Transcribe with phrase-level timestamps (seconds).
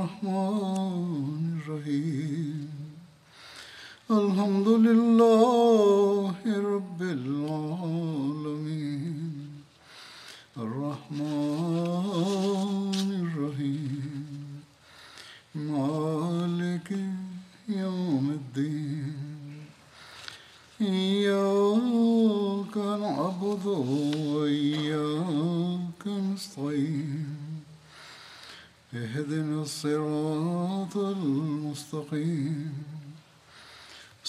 [0.00, 0.79] الرحمن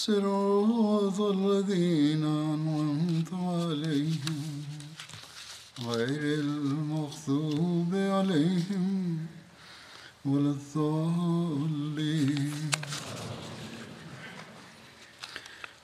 [0.05, 4.41] صراط الذين أنعمت عليهم
[5.87, 9.17] غير المغضوب عليهم
[10.25, 12.53] ولا الضالين.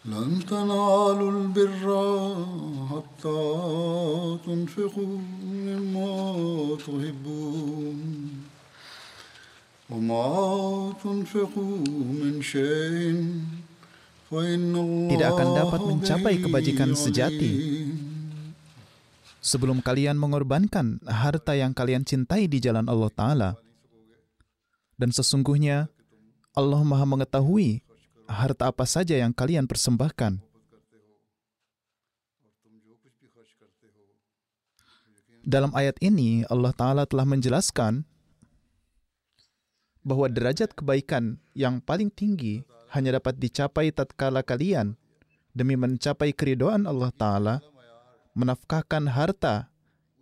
[0.05, 1.85] لن تنالوا البر
[2.91, 3.43] حتى
[4.45, 6.13] تنفقوا مما
[6.85, 7.99] تحبون
[9.89, 11.78] وما تنفقوا
[15.19, 17.51] tidak akan oh, dapat mencapai kebajikan sejati.
[19.43, 23.49] Sebelum kalian mengorbankan harta yang kalian cintai di jalan Allah Ta'ala,
[24.95, 25.91] dan sesungguhnya
[26.55, 27.83] Allah Maha Mengetahui
[28.31, 30.39] harta apa saja yang kalian persembahkan.
[35.43, 38.07] Dalam ayat ini, Allah Ta'ala telah menjelaskan
[39.99, 42.63] bahwa derajat kebaikan yang paling tinggi
[42.95, 44.95] hanya dapat dicapai tatkala kalian
[45.59, 47.55] demi mencapai keridoan Allah Ta'ala
[48.31, 49.67] menafkahkan harta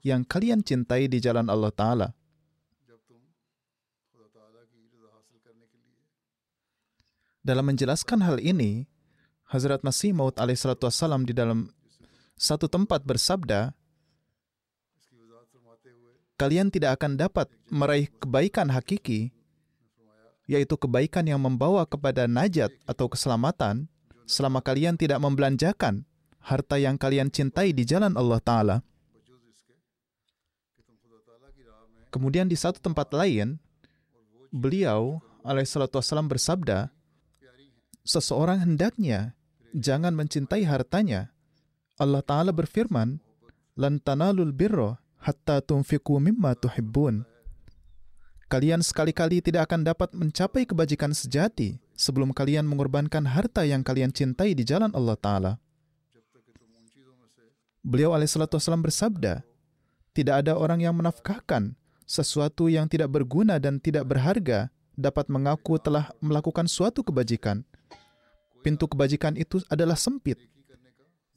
[0.01, 2.09] yang kalian cintai di jalan Allah Ta'ala.
[7.45, 8.89] Dalam menjelaskan hal ini,
[9.47, 10.89] Hazrat Masih Maud alaihissalatu
[11.23, 11.71] di dalam
[12.35, 13.71] satu tempat bersabda,
[16.35, 19.31] kalian tidak akan dapat meraih kebaikan hakiki,
[20.43, 23.87] yaitu kebaikan yang membawa kepada najat atau keselamatan,
[24.27, 26.03] selama kalian tidak membelanjakan
[26.43, 28.77] harta yang kalian cintai di jalan Allah Ta'ala.
[32.11, 33.59] Kemudian di satu tempat lain,
[34.51, 36.91] beliau alaihissalatu wassalam bersabda,
[38.03, 39.35] seseorang hendaknya
[39.75, 41.31] jangan mencintai hartanya.
[41.99, 43.19] Allah Ta'ala berfirman,
[43.77, 47.21] Lan tanalul birro hatta tunfiku mimma tuhibbun.
[48.47, 54.53] Kalian sekali-kali tidak akan dapat mencapai kebajikan sejati sebelum kalian mengorbankan harta yang kalian cintai
[54.53, 55.53] di jalan Allah Ta'ala.
[57.81, 59.41] Beliau alaihissalatu wassalam bersabda,
[60.13, 61.73] tidak ada orang yang menafkahkan
[62.07, 67.65] sesuatu yang tidak berguna dan tidak berharga dapat mengaku telah melakukan suatu kebajikan.
[68.61, 70.37] Pintu kebajikan itu adalah sempit.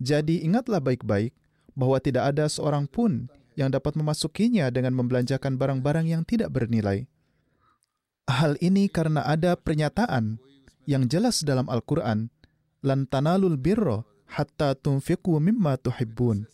[0.00, 1.36] Jadi ingatlah baik-baik
[1.76, 7.04] bahwa tidak ada seorang pun yang dapat memasukinya dengan membelanjakan barang-barang yang tidak bernilai.
[8.24, 10.40] Hal ini karena ada pernyataan
[10.90, 12.34] yang jelas dalam Al-Quran,
[12.82, 13.06] Lan
[13.62, 16.50] birro hatta tunfiqu mimma tuhibbun,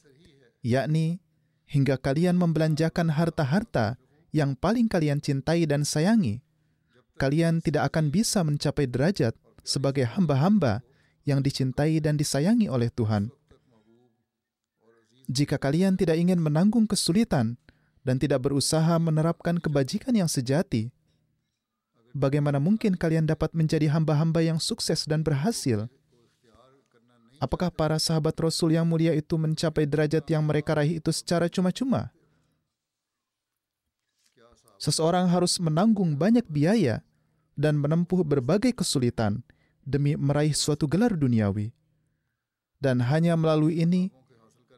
[0.61, 1.23] yakni
[1.71, 3.97] hingga kalian membelanjakan harta-harta
[4.35, 6.43] yang paling kalian cintai dan sayangi,
[7.17, 9.33] kalian tidak akan bisa mencapai derajat
[9.63, 10.83] sebagai hamba-hamba
[11.23, 13.31] yang dicintai dan disayangi oleh Tuhan.
[15.27, 17.59] Jika kalian tidak ingin menanggung kesulitan
[18.07, 20.95] dan tidak berusaha menerapkan kebajikan yang sejati,
[22.17, 25.87] bagaimana mungkin kalian dapat menjadi hamba-hamba yang sukses dan berhasil?
[27.37, 32.09] Apakah para sahabat Rasul yang mulia itu mencapai derajat yang mereka raih itu secara cuma-cuma?
[34.81, 37.05] Seseorang harus menanggung banyak biaya
[37.57, 39.45] dan menempuh berbagai kesulitan
[39.85, 41.73] demi meraih suatu gelar duniawi.
[42.77, 44.13] Dan hanya melalui ini,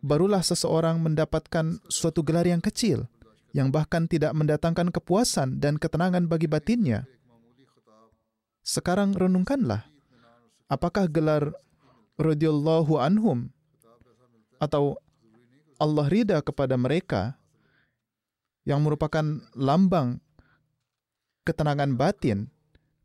[0.03, 3.11] barulah seseorang mendapatkan suatu gelar yang kecil,
[3.51, 7.11] yang bahkan tidak mendatangkan kepuasan dan ketenangan bagi batinnya.
[8.69, 9.89] Sekarang renungkanlah,
[10.69, 11.57] apakah gelar
[12.21, 13.49] radhiyallahu anhum
[14.61, 15.01] atau
[15.81, 17.41] Allah ridha kepada mereka
[18.69, 19.25] yang merupakan
[19.57, 20.21] lambang
[21.49, 22.53] ketenangan batin,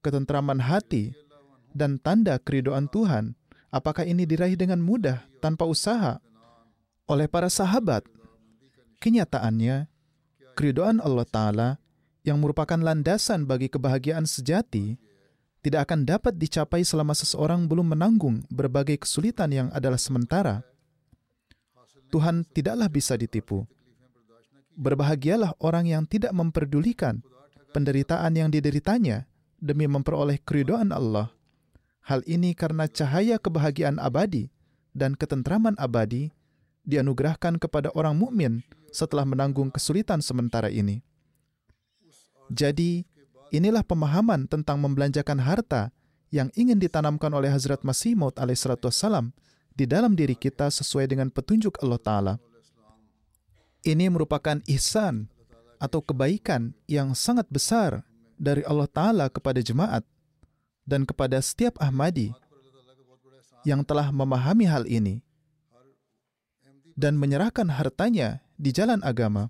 [0.03, 1.15] ketentraman hati,
[1.71, 3.31] dan tanda keridoan Tuhan,
[3.71, 6.19] apakah ini diraih dengan mudah tanpa usaha
[7.07, 8.03] oleh para sahabat?
[8.99, 9.87] Kenyataannya,
[10.59, 11.69] keridoan Allah Ta'ala
[12.27, 14.99] yang merupakan landasan bagi kebahagiaan sejati
[15.63, 20.59] tidak akan dapat dicapai selama seseorang belum menanggung berbagai kesulitan yang adalah sementara.
[22.11, 23.63] Tuhan tidaklah bisa ditipu.
[24.75, 27.23] Berbahagialah orang yang tidak memperdulikan
[27.71, 29.25] penderitaan yang dideritanya
[29.57, 31.31] demi memperoleh keridoan Allah.
[32.03, 34.51] Hal ini karena cahaya kebahagiaan abadi
[34.91, 36.35] dan ketentraman abadi
[36.83, 38.59] dianugerahkan kepada orang mukmin
[38.91, 40.99] setelah menanggung kesulitan sementara ini.
[42.51, 43.07] Jadi,
[43.53, 45.93] inilah pemahaman tentang membelanjakan harta
[46.33, 49.29] yang ingin ditanamkan oleh Hazrat Masih Maud alaihissalam
[49.77, 52.33] di dalam diri kita sesuai dengan petunjuk Allah Ta'ala.
[53.85, 55.29] Ini merupakan ihsan
[55.77, 58.01] atau kebaikan yang sangat besar
[58.41, 60.01] dari Allah Ta'ala kepada jemaat
[60.89, 62.33] dan kepada setiap Ahmadi
[63.63, 65.21] yang telah memahami hal ini
[66.97, 69.49] dan menyerahkan hartanya di jalan agama.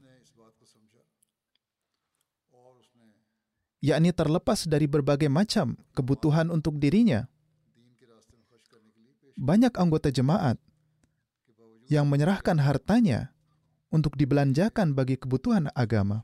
[3.84, 7.28] Yakni terlepas dari berbagai macam kebutuhan untuk dirinya.
[9.36, 10.56] Banyak anggota jemaat
[11.92, 13.36] yang menyerahkan hartanya
[13.92, 16.24] untuk dibelanjakan bagi kebutuhan agama.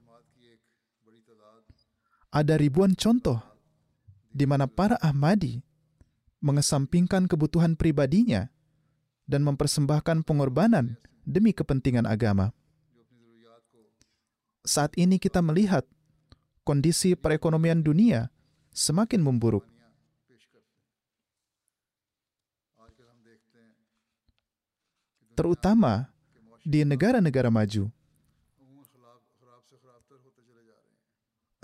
[2.31, 3.41] Ada ribuan contoh
[4.31, 5.59] di mana para Ahmadi
[6.39, 8.47] mengesampingkan kebutuhan pribadinya
[9.27, 10.95] dan mempersembahkan pengorbanan
[11.27, 12.53] demi kepentingan agama.
[14.63, 15.83] Saat ini kita melihat
[16.69, 18.29] kondisi perekonomian dunia
[18.69, 19.65] semakin memburuk.
[25.33, 26.13] Terutama
[26.61, 27.89] di negara-negara maju.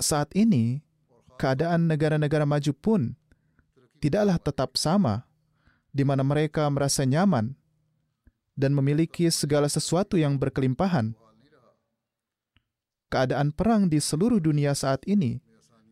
[0.01, 0.81] Saat ini,
[1.37, 3.01] keadaan negara-negara maju pun
[4.01, 5.29] tidaklah tetap sama,
[5.93, 7.53] di mana mereka merasa nyaman
[8.57, 11.13] dan memiliki segala sesuatu yang berkelimpahan
[13.15, 15.39] keadaan perang di seluruh dunia saat ini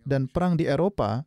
[0.04, 1.24] dan perang di Eropa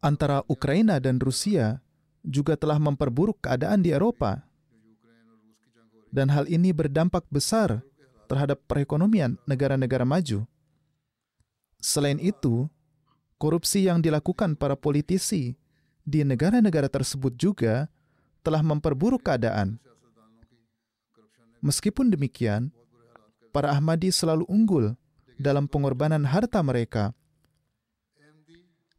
[0.00, 1.84] antara Ukraina dan Rusia
[2.24, 4.40] juga telah memperburuk keadaan di Eropa.
[6.08, 7.84] Dan hal ini berdampak besar
[8.24, 10.48] terhadap perekonomian negara-negara maju.
[11.76, 12.64] Selain itu,
[13.36, 15.60] korupsi yang dilakukan para politisi
[16.08, 17.92] di negara-negara tersebut juga
[18.40, 19.76] telah memperburuk keadaan.
[21.60, 22.72] Meskipun demikian,
[23.56, 24.92] para Ahmadi selalu unggul
[25.40, 27.16] dalam pengorbanan harta mereka.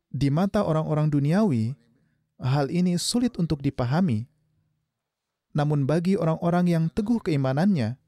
[0.09, 1.77] Di mata orang-orang duniawi,
[2.42, 4.25] hal ini sulit untuk dipahami.
[5.54, 8.01] Namun bagi orang-orang yang teguh keimanannya,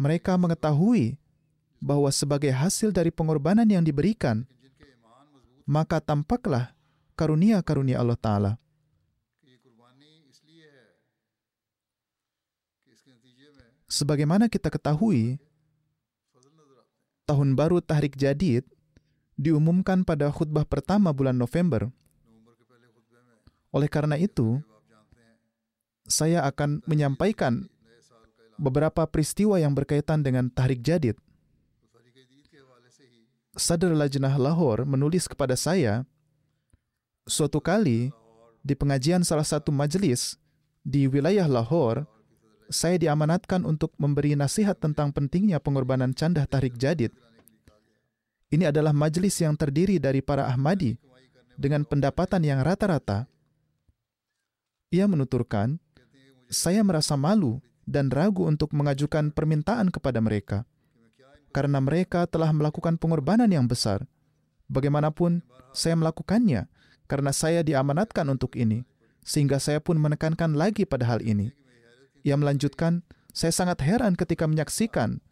[0.00, 1.20] mereka mengetahui
[1.76, 4.48] bahwa sebagai hasil dari pengorbanan yang diberikan,
[5.68, 6.72] maka tampaklah
[7.20, 8.52] karunia-karunia Allah Ta'ala.
[13.90, 15.36] Sebagaimana kita ketahui,
[17.30, 18.66] tahun baru Tahrik Jadid
[19.38, 21.86] diumumkan pada khutbah pertama bulan November.
[23.70, 24.58] Oleh karena itu,
[26.10, 27.70] saya akan menyampaikan
[28.58, 31.14] beberapa peristiwa yang berkaitan dengan Tahrik Jadid.
[33.54, 36.02] Sadr Lajnah Lahore menulis kepada saya,
[37.30, 38.10] suatu kali
[38.66, 40.34] di pengajian salah satu majelis
[40.82, 42.10] di wilayah Lahore,
[42.70, 47.10] saya diamanatkan untuk memberi nasihat tentang pentingnya pengorbanan candah tarik jadid.
[48.50, 50.98] Ini adalah majelis yang terdiri dari para Ahmadi
[51.58, 53.26] dengan pendapatan yang rata-rata.
[54.90, 55.78] Ia menuturkan,
[56.50, 60.66] saya merasa malu dan ragu untuk mengajukan permintaan kepada mereka
[61.50, 64.06] karena mereka telah melakukan pengorbanan yang besar.
[64.70, 65.42] Bagaimanapun,
[65.74, 66.70] saya melakukannya
[67.10, 68.86] karena saya diamanatkan untuk ini,
[69.26, 71.50] sehingga saya pun menekankan lagi pada hal ini.
[72.26, 75.22] Ia melanjutkan, saya sangat heran ketika menyaksikan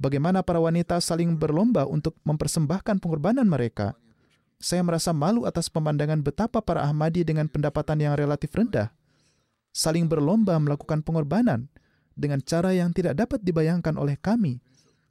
[0.00, 3.94] bagaimana para wanita saling berlomba untuk mempersembahkan pengorbanan mereka.
[4.62, 8.94] Saya merasa malu atas pemandangan betapa para Ahmadi dengan pendapatan yang relatif rendah
[9.72, 11.72] saling berlomba melakukan pengorbanan
[12.12, 14.60] dengan cara yang tidak dapat dibayangkan oleh kami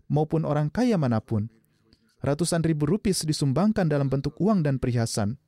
[0.07, 1.50] maupun orang kaya mana pun.
[2.21, 5.41] Ratusan ribu rupis disumbangkan dalam bentuk uang dan perhiasan.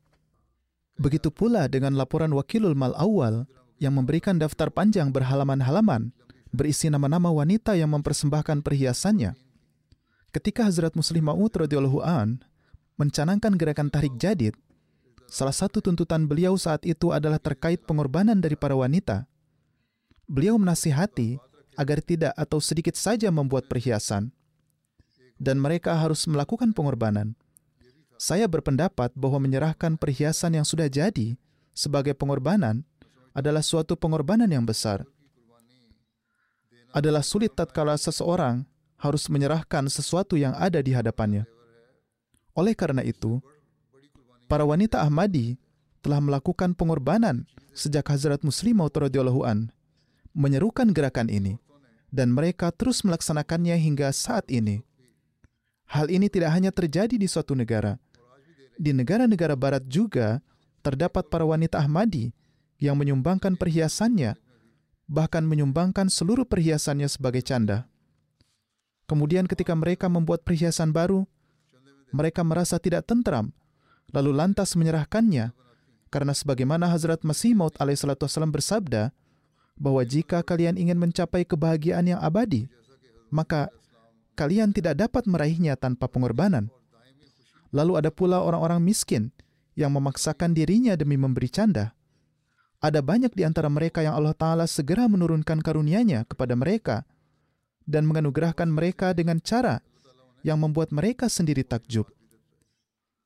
[0.98, 3.46] Begitu pula dengan laporan Wakilul Mal Awal
[3.84, 6.16] yang memberikan daftar panjang berhalaman-halaman
[6.56, 9.36] berisi nama-nama wanita yang mempersembahkan perhiasannya.
[10.32, 12.40] Ketika Hazrat Muslim Ma'ud radhiyallahu an
[12.96, 14.56] mencanangkan gerakan tarik jadid,
[15.28, 19.28] salah satu tuntutan beliau saat itu adalah terkait pengorbanan dari para wanita.
[20.24, 21.36] Beliau menasihati
[21.76, 24.32] agar tidak atau sedikit saja membuat perhiasan
[25.42, 27.36] dan mereka harus melakukan pengorbanan.
[28.16, 31.36] Saya berpendapat bahwa menyerahkan perhiasan yang sudah jadi
[31.74, 32.86] sebagai pengorbanan
[33.34, 35.04] adalah suatu pengorbanan yang besar.
[36.94, 38.62] Adalah sulit tatkala seseorang
[39.02, 41.50] harus menyerahkan sesuatu yang ada di hadapannya.
[42.54, 43.42] Oleh karena itu,
[44.46, 45.58] para wanita Ahmadi
[46.06, 49.74] telah melakukan pengorbanan sejak Hazrat Muslim radhiyallahu an
[50.38, 51.58] menyerukan gerakan ini
[52.14, 54.86] dan mereka terus melaksanakannya hingga saat ini.
[55.90, 57.98] Hal ini tidak hanya terjadi di suatu negara.
[58.78, 60.42] Di negara-negara barat juga
[60.86, 62.34] terdapat para wanita Ahmadi
[62.84, 64.36] yang menyumbangkan perhiasannya,
[65.08, 67.88] bahkan menyumbangkan seluruh perhiasannya sebagai canda.
[69.08, 71.24] Kemudian ketika mereka membuat perhiasan baru,
[72.12, 73.56] mereka merasa tidak tentram,
[74.12, 75.56] lalu lantas menyerahkannya
[76.12, 79.10] karena sebagaimana Hazrat Masih Maud alaihissalam bersabda,
[79.74, 82.70] bahwa jika kalian ingin mencapai kebahagiaan yang abadi,
[83.34, 83.74] maka
[84.38, 86.70] kalian tidak dapat meraihnya tanpa pengorbanan.
[87.74, 89.34] Lalu ada pula orang-orang miskin
[89.74, 91.98] yang memaksakan dirinya demi memberi canda.
[92.84, 97.08] Ada banyak di antara mereka yang Allah Ta'ala segera menurunkan karunia-Nya kepada mereka
[97.88, 99.80] dan menganugerahkan mereka dengan cara
[100.44, 102.12] yang membuat mereka sendiri takjub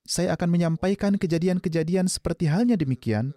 [0.08, 3.36] saya akan menyampaikan kejadian-kejadian seperti halnya demikian.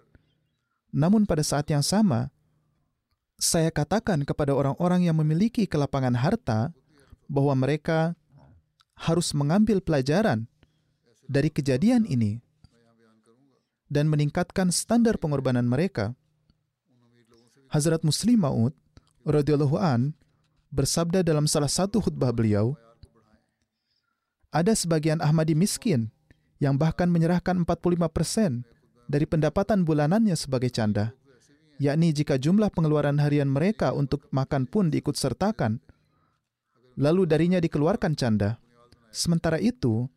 [0.95, 2.31] Namun pada saat yang sama,
[3.35, 6.71] saya katakan kepada orang-orang yang memiliki kelapangan harta
[7.27, 8.15] bahwa mereka
[8.95, 10.47] harus mengambil pelajaran
[11.27, 12.39] dari kejadian ini
[13.91, 16.15] dan meningkatkan standar pengorbanan mereka.
[17.67, 18.71] Hazrat Muslim Maud
[19.27, 20.15] radhiyallahu an
[20.71, 22.79] bersabda dalam salah satu khutbah beliau,
[24.51, 26.07] ada sebagian Ahmadi miskin
[26.63, 28.63] yang bahkan menyerahkan 45%
[29.11, 31.11] dari pendapatan bulanannya sebagai canda,
[31.79, 35.83] yakni jika jumlah pengeluaran harian mereka untuk makan pun diikut sertakan,
[36.95, 38.59] lalu darinya dikeluarkan canda.
[39.11, 40.07] Sementara itu,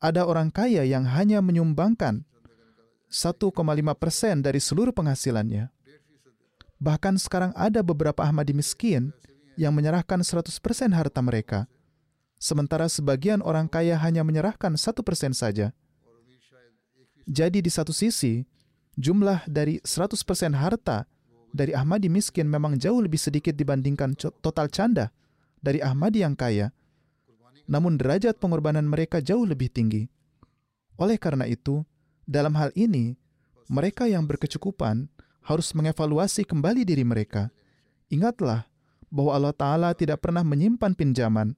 [0.00, 2.28] ada orang kaya yang hanya menyumbangkan
[3.14, 5.70] 1,5% dari seluruh penghasilannya.
[6.82, 9.14] Bahkan sekarang ada beberapa Ahmadi miskin
[9.54, 10.50] yang menyerahkan 100%
[10.90, 11.70] harta mereka,
[12.42, 15.70] sementara sebagian orang kaya hanya menyerahkan 1% saja.
[17.24, 18.42] Jadi di satu sisi,
[18.98, 20.18] jumlah dari 100%
[20.58, 21.06] harta
[21.54, 25.14] dari Ahmadi miskin memang jauh lebih sedikit dibandingkan total canda
[25.62, 26.74] dari Ahmadi yang kaya.
[27.70, 30.10] Namun derajat pengorbanan mereka jauh lebih tinggi.
[30.98, 31.86] Oleh karena itu,
[32.24, 33.16] dalam hal ini,
[33.68, 35.08] mereka yang berkecukupan
[35.44, 37.52] harus mengevaluasi kembali diri mereka.
[38.08, 38.68] Ingatlah
[39.12, 41.52] bahwa Allah Ta'ala tidak pernah menyimpan pinjaman.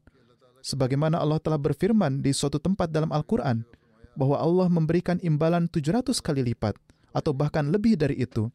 [0.60, 3.62] Sebagaimana Allah telah berfirman di suatu tempat dalam Al-Quran,
[4.18, 6.74] bahwa Allah memberikan imbalan 700 kali lipat
[7.14, 8.50] atau bahkan lebih dari itu.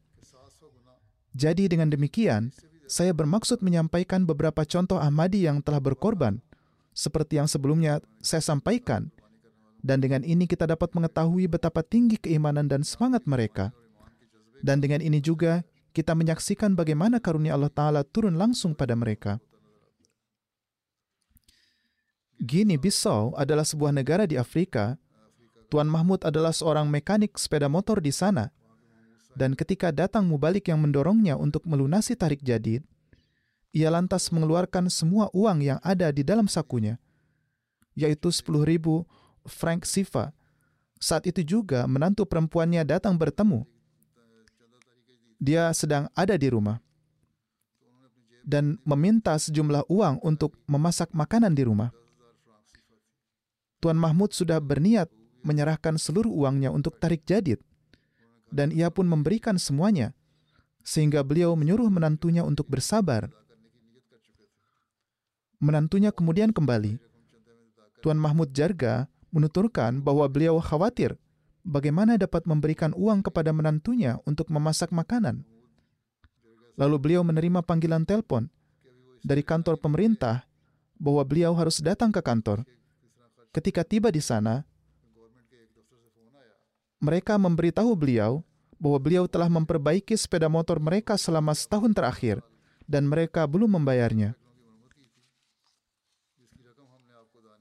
[1.32, 2.52] Jadi dengan demikian,
[2.84, 6.44] saya bermaksud menyampaikan beberapa contoh Ahmadi yang telah berkorban,
[6.92, 9.08] seperti yang sebelumnya saya sampaikan,
[9.82, 13.74] dan dengan ini kita dapat mengetahui betapa tinggi keimanan dan semangat mereka.
[14.62, 19.42] Dan dengan ini juga kita menyaksikan bagaimana karunia Allah Ta'ala turun langsung pada mereka.
[22.38, 25.02] Gini Bissau adalah sebuah negara di Afrika
[25.72, 28.52] Tuan Mahmud adalah seorang mekanik sepeda motor di sana.
[29.32, 32.84] Dan ketika datang mubalik yang mendorongnya untuk melunasi tarik jadid,
[33.72, 37.00] ia lantas mengeluarkan semua uang yang ada di dalam sakunya,
[37.96, 39.08] yaitu 10 ribu
[39.46, 40.34] frank sifa.
[41.02, 43.66] Saat itu juga menantu perempuannya datang bertemu.
[45.42, 46.78] Dia sedang ada di rumah
[48.42, 51.94] dan meminta sejumlah uang untuk memasak makanan di rumah.
[53.82, 55.10] Tuan Mahmud sudah berniat
[55.42, 57.58] menyerahkan seluruh uangnya untuk tarik jadid,
[58.50, 60.14] dan ia pun memberikan semuanya,
[60.86, 63.30] sehingga beliau menyuruh menantunya untuk bersabar.
[65.62, 66.98] Menantunya kemudian kembali.
[68.02, 71.16] Tuan Mahmud Jarga menuturkan bahwa beliau khawatir
[71.64, 75.42] bagaimana dapat memberikan uang kepada menantunya untuk memasak makanan.
[76.76, 78.52] Lalu beliau menerima panggilan telepon
[79.24, 80.44] dari kantor pemerintah
[81.00, 82.62] bahwa beliau harus datang ke kantor.
[83.52, 84.64] Ketika tiba di sana,
[87.02, 88.40] mereka memberitahu beliau
[88.78, 92.40] bahwa beliau telah memperbaiki sepeda motor mereka selama setahun terakhir
[92.86, 94.34] dan mereka belum membayarnya.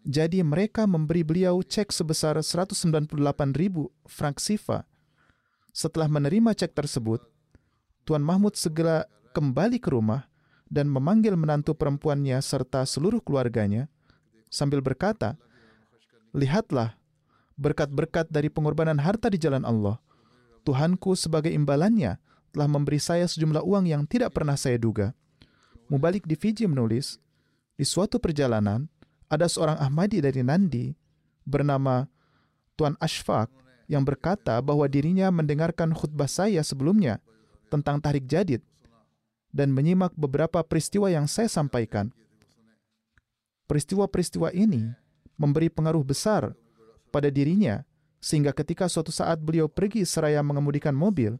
[0.01, 3.13] Jadi mereka memberi beliau cek sebesar 198
[3.53, 4.89] ribu frank sifa.
[5.69, 7.21] Setelah menerima cek tersebut,
[8.01, 9.05] Tuan Mahmud segera
[9.37, 10.25] kembali ke rumah
[10.65, 13.87] dan memanggil menantu perempuannya serta seluruh keluarganya
[14.49, 15.37] sambil berkata,
[16.33, 16.97] Lihatlah,
[17.59, 20.01] berkat-berkat dari pengorbanan harta di jalan Allah,
[20.65, 22.17] Tuhanku sebagai imbalannya
[22.49, 25.13] telah memberi saya sejumlah uang yang tidak pernah saya duga.
[25.91, 27.19] Mubalik di Fiji menulis,
[27.75, 28.87] di suatu perjalanan,
[29.31, 30.91] ada seorang Ahmadi dari Nandi
[31.47, 32.03] bernama
[32.75, 33.47] Tuan Ashfaq
[33.87, 37.23] yang berkata bahwa dirinya mendengarkan khutbah saya sebelumnya
[37.71, 38.59] tentang tarik jadid
[39.55, 42.11] dan menyimak beberapa peristiwa yang saya sampaikan.
[43.71, 44.91] Peristiwa-peristiwa ini
[45.39, 46.51] memberi pengaruh besar
[47.07, 47.87] pada dirinya,
[48.19, 51.39] sehingga ketika suatu saat beliau pergi seraya mengemudikan mobil,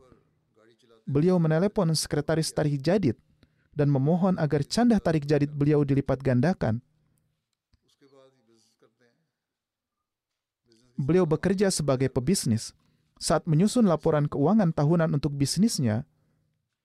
[1.04, 3.20] beliau menelepon sekretaris tarik jadid
[3.76, 6.80] dan memohon agar canda tarik jadid beliau dilipat gandakan.
[11.02, 12.78] Beliau bekerja sebagai pebisnis.
[13.18, 16.06] Saat menyusun laporan keuangan tahunan untuk bisnisnya,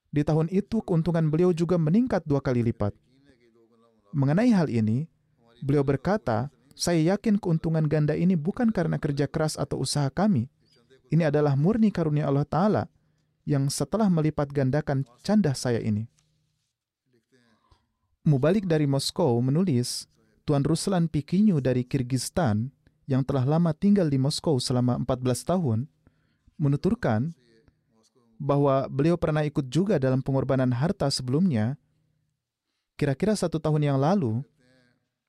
[0.09, 2.97] di tahun itu keuntungan beliau juga meningkat dua kali lipat.
[4.17, 5.05] Mengenai hal ini,
[5.61, 10.49] beliau berkata, saya yakin keuntungan ganda ini bukan karena kerja keras atau usaha kami.
[11.13, 12.85] Ini adalah murni karunia Allah Ta'ala
[13.45, 16.09] yang setelah melipat gandakan canda saya ini.
[18.25, 20.09] Mubalik dari Moskow menulis,
[20.49, 22.76] Tuan Ruslan Pikinyu dari Kirgistan
[23.07, 25.79] yang telah lama tinggal di Moskow selama 14 tahun,
[26.59, 27.31] menuturkan
[28.37, 31.79] bahwa beliau pernah ikut juga dalam pengorbanan harta sebelumnya.
[32.99, 34.43] Kira-kira satu tahun yang lalu,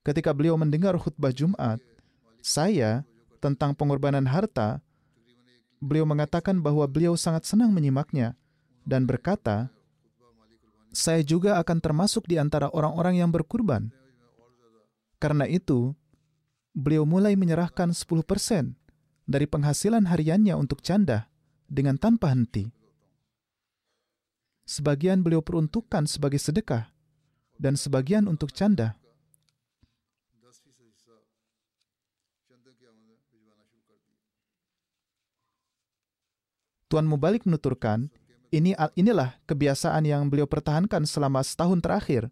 [0.04, 1.80] ketika beliau mendengar khutbah Jumat,
[2.42, 3.06] saya
[3.40, 4.82] tentang pengorbanan harta,
[5.78, 8.34] beliau mengatakan bahwa beliau sangat senang menyimaknya
[8.88, 9.70] dan berkata,
[10.96, 13.92] saya juga akan termasuk di antara orang-orang yang berkurban.
[15.22, 15.94] Karena itu,
[16.78, 18.78] beliau mulai menyerahkan 10%
[19.26, 21.26] dari penghasilan hariannya untuk canda
[21.66, 22.70] dengan tanpa henti.
[24.70, 26.94] Sebagian beliau peruntukkan sebagai sedekah
[27.58, 28.94] dan sebagian untuk canda.
[36.88, 38.08] Tuan Mubalik menuturkan,
[38.48, 42.32] ini inilah kebiasaan yang beliau pertahankan selama setahun terakhir.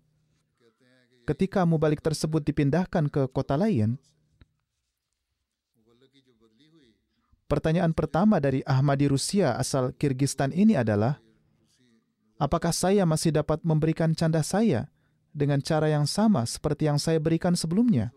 [1.27, 3.99] Ketika Mubalik tersebut dipindahkan ke kota lain,
[7.45, 11.21] pertanyaan pertama dari Ahmadi Rusia asal Kirgistan ini adalah,
[12.41, 14.89] apakah saya masih dapat memberikan canda saya
[15.31, 18.11] dengan cara yang sama seperti yang saya berikan sebelumnya?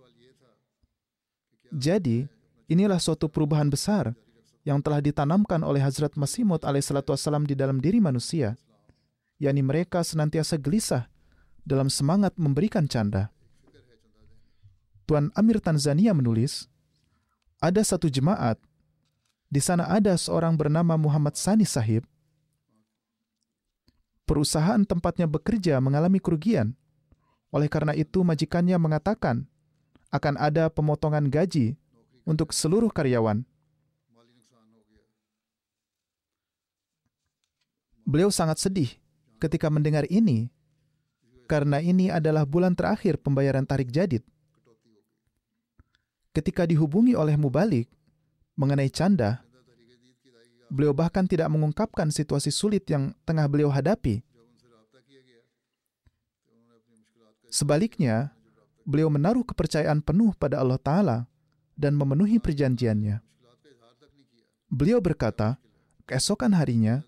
[1.68, 2.24] Jadi,
[2.68, 4.16] inilah suatu perubahan besar
[4.64, 8.56] yang telah ditanamkan oleh Hazrat Masih Maud alaihissalam di dalam diri manusia,
[9.40, 11.08] yakni mereka senantiasa gelisah
[11.64, 13.28] dalam semangat memberikan canda.
[15.08, 16.68] Tuan Amir Tanzania menulis,
[17.64, 18.60] ada satu jemaat,
[19.48, 22.04] di sana ada seorang bernama Muhammad Sani Sahib.
[24.28, 26.76] Perusahaan tempatnya bekerja mengalami kerugian.
[27.48, 29.48] Oleh karena itu, majikannya mengatakan
[30.12, 31.80] akan ada pemotongan gaji
[32.28, 33.48] untuk seluruh karyawan
[38.08, 38.88] Beliau sangat sedih
[39.36, 40.48] ketika mendengar ini,
[41.44, 44.24] karena ini adalah bulan terakhir pembayaran tarik jadid.
[46.32, 47.92] Ketika dihubungi oleh Mubalik
[48.58, 49.46] mengenai canda,
[50.66, 54.20] beliau bahkan tidak mengungkapkan situasi sulit yang tengah beliau hadapi.
[57.48, 58.34] Sebaliknya,
[58.82, 61.18] beliau menaruh kepercayaan penuh pada Allah Ta'ala
[61.78, 63.22] dan memenuhi perjanjiannya.
[64.68, 65.56] Beliau berkata,
[66.04, 67.00] keesokan harinya,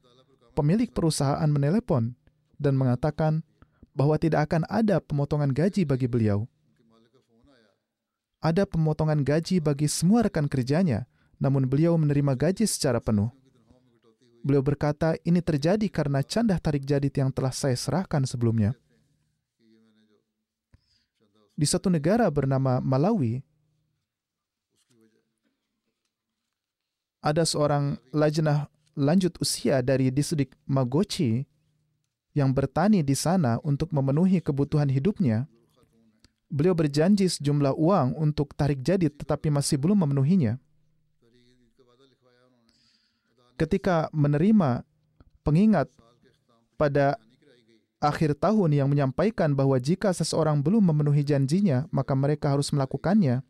[0.57, 2.17] pemilik perusahaan menelepon
[2.57, 3.45] dan mengatakan
[3.93, 6.49] bahwa tidak akan ada pemotongan gaji bagi beliau.
[8.41, 11.05] Ada pemotongan gaji bagi semua rekan kerjanya,
[11.41, 13.33] namun beliau menerima gaji secara penuh.
[14.45, 18.77] Beliau berkata, ini terjadi karena canda tarik jadid yang telah saya serahkan sebelumnya.
[21.57, 23.45] Di satu negara bernama Malawi,
[27.21, 31.45] ada seorang lajnah lanjut usia dari distrik Magochi
[32.33, 35.45] yang bertani di sana untuk memenuhi kebutuhan hidupnya,
[36.49, 40.57] beliau berjanji sejumlah uang untuk tarik jadid tetapi masih belum memenuhinya.
[43.61, 44.89] Ketika menerima
[45.45, 45.93] pengingat
[46.81, 47.21] pada
[48.01, 53.45] akhir tahun yang menyampaikan bahwa jika seseorang belum memenuhi janjinya, maka mereka harus melakukannya,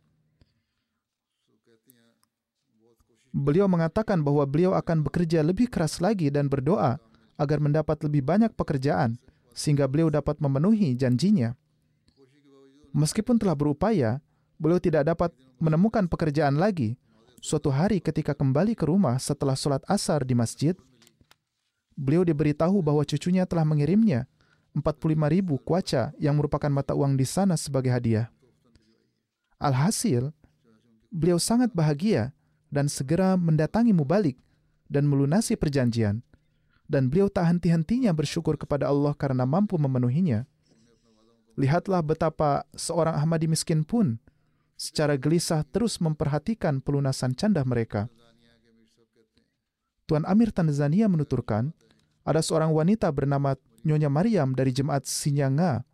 [3.30, 6.98] Beliau mengatakan bahwa beliau akan bekerja lebih keras lagi dan berdoa
[7.38, 9.22] agar mendapat lebih banyak pekerjaan
[9.54, 11.54] sehingga beliau dapat memenuhi janjinya.
[12.90, 14.18] Meskipun telah berupaya,
[14.58, 15.30] beliau tidak dapat
[15.62, 16.98] menemukan pekerjaan lagi.
[17.40, 20.76] Suatu hari ketika kembali ke rumah setelah sholat asar di masjid,
[21.96, 24.28] beliau diberitahu bahwa cucunya telah mengirimnya
[24.76, 28.28] 45 ribu kuaca yang merupakan mata uang di sana sebagai hadiah.
[29.56, 30.36] Alhasil,
[31.08, 32.36] beliau sangat bahagia
[32.68, 34.36] dan segera mendatangi Mubalik
[34.92, 36.20] dan melunasi perjanjian.
[36.90, 40.42] Dan beliau tak henti-hentinya bersyukur kepada Allah karena mampu memenuhinya.
[41.54, 44.18] Lihatlah betapa seorang Ahmadi miskin pun
[44.80, 48.08] secara gelisah terus memperhatikan pelunasan canda mereka.
[50.08, 51.76] Tuan Amir Tanzania menuturkan,
[52.24, 55.84] ada seorang wanita bernama Nyonya Maryam dari jemaat Sinyanga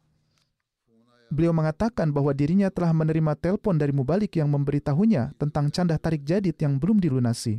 [1.26, 6.54] Beliau mengatakan bahwa dirinya telah menerima telepon dari mubalik yang memberitahunya tentang canda tarik jadid
[6.62, 7.58] yang belum dilunasi.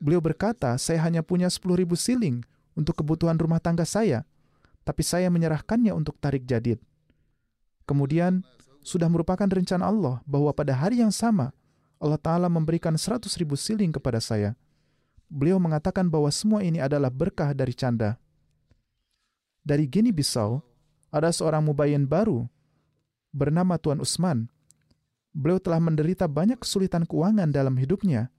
[0.00, 2.40] Beliau berkata, saya hanya punya 10 ribu siling
[2.72, 4.24] untuk kebutuhan rumah tangga saya,
[4.80, 6.80] tapi saya menyerahkannya untuk tarik jadid.
[7.84, 8.44] Kemudian,
[8.86, 11.50] sudah merupakan rencana Allah bahwa pada hari yang sama,
[11.98, 14.54] Allah Ta'ala memberikan 100 ribu siling kepada saya.
[15.26, 18.14] Beliau mengatakan bahwa semua ini adalah berkah dari canda.
[19.66, 20.62] Dari Gini Bissau,
[21.10, 22.46] ada seorang mubayyin baru
[23.34, 24.46] bernama Tuan Usman.
[25.34, 28.30] Beliau telah menderita banyak kesulitan keuangan dalam hidupnya.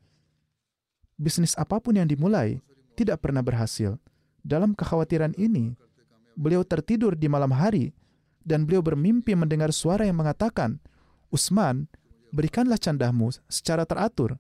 [1.20, 2.64] Bisnis apa pun yang dimulai
[2.96, 4.00] tidak pernah berhasil.
[4.48, 5.76] Dalam kekhawatiran ini,
[6.40, 7.92] beliau tertidur di malam hari
[8.48, 10.80] dan beliau bermimpi mendengar suara yang mengatakan,
[11.28, 11.92] Usman,
[12.32, 14.40] berikanlah candahmu secara teratur.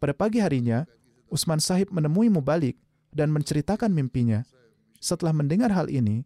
[0.00, 0.88] Pada pagi harinya,
[1.28, 2.80] Usman sahib menemui Mubalik
[3.12, 4.40] dan menceritakan mimpinya.
[4.96, 6.24] Setelah mendengar hal ini,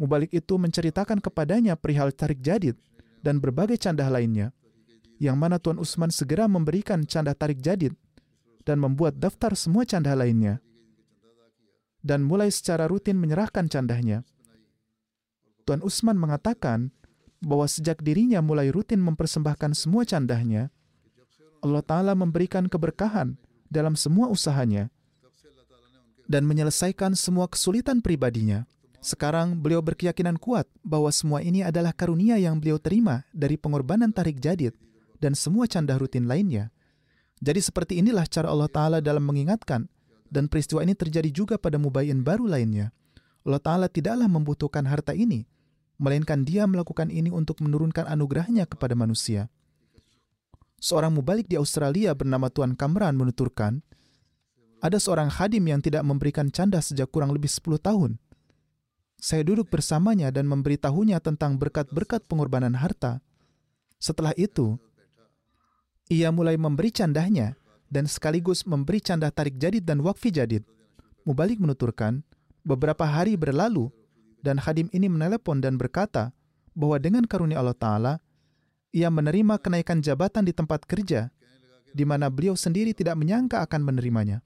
[0.00, 2.80] Mubalik itu menceritakan kepadanya perihal tarik jadid
[3.20, 4.56] dan berbagai candah lainnya,
[5.20, 7.92] yang mana Tuan Usman segera memberikan candah tarik jadid
[8.64, 10.64] dan membuat daftar semua candah lainnya,
[12.00, 14.24] dan mulai secara rutin menyerahkan candahnya.
[15.62, 16.90] Tuan Usman mengatakan
[17.42, 20.70] bahwa sejak dirinya mulai rutin mempersembahkan semua candahnya,
[21.62, 23.38] Allah Ta'ala memberikan keberkahan
[23.70, 24.90] dalam semua usahanya
[26.26, 28.66] dan menyelesaikan semua kesulitan pribadinya.
[29.02, 34.38] Sekarang beliau berkeyakinan kuat bahwa semua ini adalah karunia yang beliau terima dari pengorbanan tarik
[34.38, 34.78] jadid
[35.18, 36.70] dan semua candah rutin lainnya.
[37.42, 39.90] Jadi seperti inilah cara Allah Ta'ala dalam mengingatkan
[40.30, 42.94] dan peristiwa ini terjadi juga pada mubayyin baru lainnya.
[43.42, 45.46] Allah Ta'ala tidaklah membutuhkan harta ini,
[45.98, 49.50] melainkan dia melakukan ini untuk menurunkan anugerahnya kepada manusia.
[50.82, 53.82] Seorang mubalik di Australia bernama Tuan Kamran menuturkan,
[54.82, 58.18] ada seorang hadim yang tidak memberikan canda sejak kurang lebih 10 tahun
[59.22, 63.22] saya duduk bersamanya dan memberitahunya tentang berkat-berkat pengorbanan harta.
[64.02, 64.74] Setelah itu,
[66.10, 67.54] ia mulai memberi candahnya
[67.86, 70.66] dan sekaligus memberi candah tarik jadid dan wakfi jadid.
[71.22, 72.26] Mubalik menuturkan,
[72.62, 73.90] beberapa hari berlalu
[74.42, 76.34] dan hadim ini menelepon dan berkata
[76.74, 78.14] bahwa dengan karunia Allah Ta'ala,
[78.92, 81.30] ia menerima kenaikan jabatan di tempat kerja,
[81.92, 84.40] di mana beliau sendiri tidak menyangka akan menerimanya.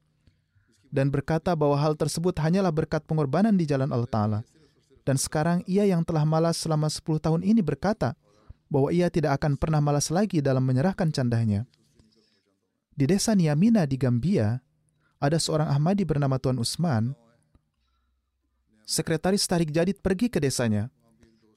[0.90, 4.40] Dan berkata bahwa hal tersebut hanyalah berkat pengorbanan di jalan Allah Ta'ala.
[5.06, 8.18] Dan sekarang ia yang telah malas selama 10 tahun ini berkata
[8.66, 11.66] bahwa ia tidak akan pernah malas lagi dalam menyerahkan candahnya.
[12.96, 14.58] Di desa Niamina di Gambia,
[15.20, 17.14] ada seorang Ahmadi bernama Tuan Usman.
[18.86, 20.94] Sekretaris Tarik Jadid pergi ke desanya.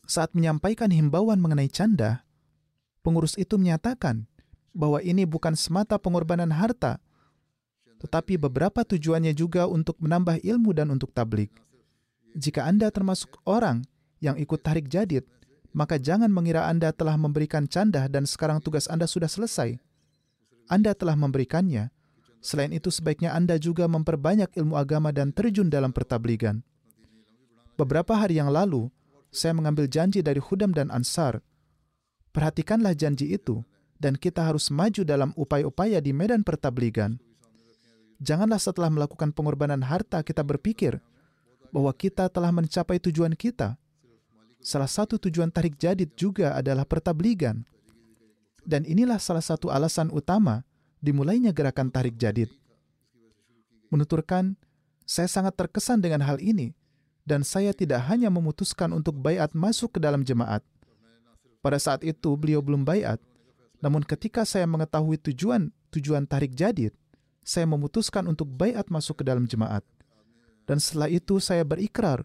[0.09, 2.25] Saat menyampaikan himbauan mengenai canda,
[3.05, 4.25] pengurus itu menyatakan
[4.73, 6.97] bahwa ini bukan semata pengorbanan harta,
[8.01, 11.53] tetapi beberapa tujuannya juga untuk menambah ilmu dan untuk tablik.
[12.33, 13.85] Jika Anda termasuk orang
[14.25, 15.21] yang ikut tarik jadid,
[15.69, 19.77] maka jangan mengira Anda telah memberikan candah dan sekarang tugas Anda sudah selesai.
[20.65, 21.93] Anda telah memberikannya.
[22.41, 26.65] Selain itu, sebaiknya Anda juga memperbanyak ilmu agama dan terjun dalam pertabligan.
[27.79, 28.91] Beberapa hari yang lalu,
[29.31, 31.39] saya mengambil janji dari Hudam dan Ansar.
[32.35, 33.63] Perhatikanlah janji itu,
[33.95, 37.15] dan kita harus maju dalam upaya-upaya di medan pertabligan.
[38.19, 40.99] Janganlah setelah melakukan pengorbanan harta kita berpikir,
[41.71, 43.79] bahwa kita telah mencapai tujuan kita.
[44.59, 47.63] Salah satu tujuan tarik jadid juga adalah pertabligan.
[48.67, 50.67] Dan inilah salah satu alasan utama
[50.99, 52.51] dimulainya gerakan tarik jadid.
[53.87, 54.59] Menuturkan,
[55.07, 56.75] saya sangat terkesan dengan hal ini
[57.29, 60.65] dan saya tidak hanya memutuskan untuk bayat masuk ke dalam jemaat.
[61.61, 63.21] Pada saat itu beliau belum bayat,
[63.77, 66.97] namun ketika saya mengetahui tujuan tujuan tarik jadid,
[67.45, 69.85] saya memutuskan untuk bayat masuk ke dalam jemaat
[70.69, 72.21] dan setelah itu saya berikrar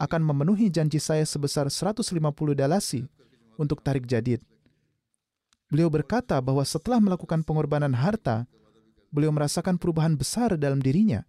[0.00, 2.08] akan memenuhi janji saya sebesar 150
[2.56, 3.04] dalasi
[3.60, 4.40] untuk tarik jadid.
[5.68, 8.48] Beliau berkata bahwa setelah melakukan pengorbanan harta,
[9.12, 11.20] beliau merasakan perubahan besar dalam dirinya.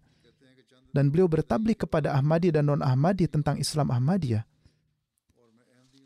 [0.98, 4.42] Dan beliau bertablik kepada Ahmadi dan non-Ahmadi tentang Islam Ahmadiyah.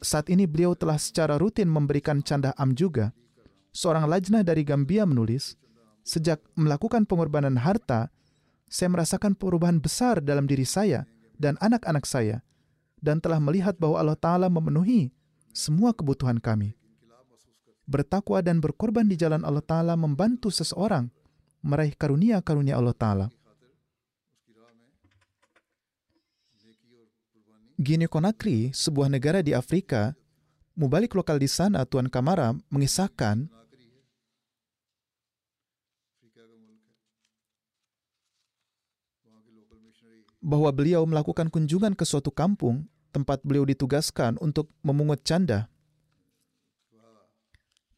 [0.05, 3.16] Saat ini beliau telah secara rutin memberikan canda am juga.
[3.72, 5.57] Seorang lajnah dari Gambia menulis,
[6.05, 8.12] sejak melakukan pengorbanan harta,
[8.68, 11.09] saya merasakan perubahan besar dalam diri saya
[11.40, 12.44] dan anak-anak saya,
[13.00, 15.09] dan telah melihat bahwa Allah Ta'ala memenuhi
[15.57, 16.76] semua kebutuhan kami.
[17.88, 21.09] Bertakwa dan berkorban di jalan Allah Ta'ala membantu seseorang
[21.64, 23.26] meraih karunia-karunia Allah Ta'ala.
[27.83, 30.14] Guinea Conakry, sebuah negara di Afrika,
[30.79, 33.51] mubalik lokal di sana Tuan Kamara mengisahkan
[40.38, 45.66] bahwa beliau melakukan kunjungan ke suatu kampung tempat beliau ditugaskan untuk memungut canda.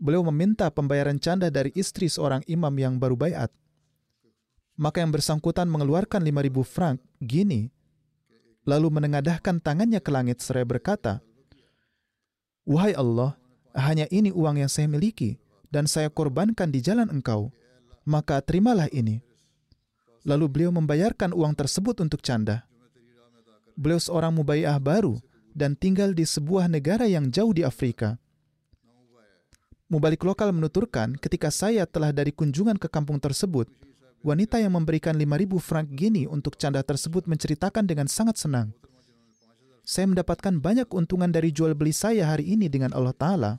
[0.01, 3.53] Beliau meminta pembayaran canda dari istri seorang imam yang baru bayat.
[4.81, 7.71] Maka yang bersangkutan mengeluarkan 5.000 frank gini,
[8.65, 11.21] lalu menengadahkan tangannya ke langit seraya berkata,
[12.65, 13.37] Wahai Allah,
[13.77, 15.37] hanya ini uang yang saya miliki,
[15.69, 17.53] dan saya korbankan di jalan engkau,
[18.09, 19.21] maka terimalah ini.
[20.25, 22.65] Lalu beliau membayarkan uang tersebut untuk canda.
[23.77, 25.21] Beliau seorang mubayyah baru
[25.53, 28.17] dan tinggal di sebuah negara yang jauh di Afrika.
[29.93, 33.69] Mubalik lokal menuturkan ketika saya telah dari kunjungan ke kampung tersebut,
[34.25, 38.73] wanita yang memberikan 5.000 frank gini untuk canda tersebut menceritakan dengan sangat senang.
[39.85, 43.53] Saya mendapatkan banyak keuntungan dari jual beli saya hari ini dengan Allah Ta'ala.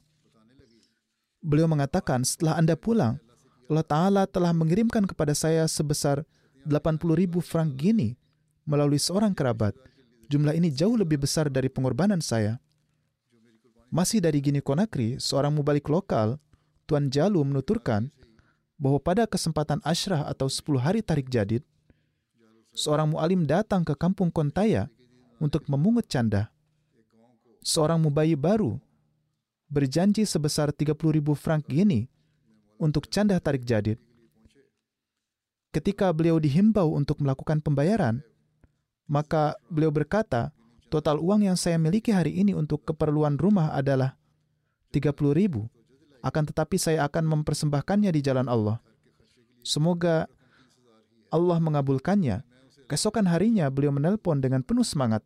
[1.46, 3.22] Beliau mengatakan setelah Anda pulang,
[3.70, 6.26] Allah Ta'ala telah mengirimkan kepada saya sebesar
[6.66, 7.06] 80.000
[7.46, 8.18] frank gini
[8.66, 9.78] melalui seorang kerabat
[10.26, 12.58] Jumlah ini jauh lebih besar dari pengorbanan saya.
[13.94, 16.42] Masih dari Gini Konakri, seorang mubalik lokal,
[16.90, 18.10] Tuan Jalu menuturkan
[18.76, 21.64] bahwa pada kesempatan asyrah atau 10 hari tarik jadid,
[22.76, 24.92] seorang mu'alim datang ke kampung Kontaya
[25.40, 26.52] untuk memungut canda.
[27.66, 28.78] Seorang mubayi baru
[29.66, 32.06] berjanji sebesar 30 ribu frank gini
[32.78, 33.98] untuk canda tarik jadid.
[35.74, 38.24] Ketika beliau dihimbau untuk melakukan pembayaran,
[39.12, 40.56] maka beliau berkata,
[40.88, 44.16] total uang yang saya miliki hari ini untuk keperluan rumah adalah
[44.96, 45.68] 30 ribu.
[46.26, 48.82] Akan tetapi saya akan mempersembahkannya di jalan Allah.
[49.62, 50.26] Semoga
[51.30, 52.42] Allah mengabulkannya.
[52.90, 55.22] Keesokan harinya beliau menelpon dengan penuh semangat.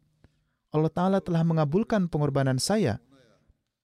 [0.76, 3.00] Allah Ta'ala telah mengabulkan pengorbanan saya.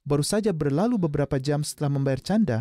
[0.04, 2.60] Baru saja berlalu beberapa jam setelah membayar canda,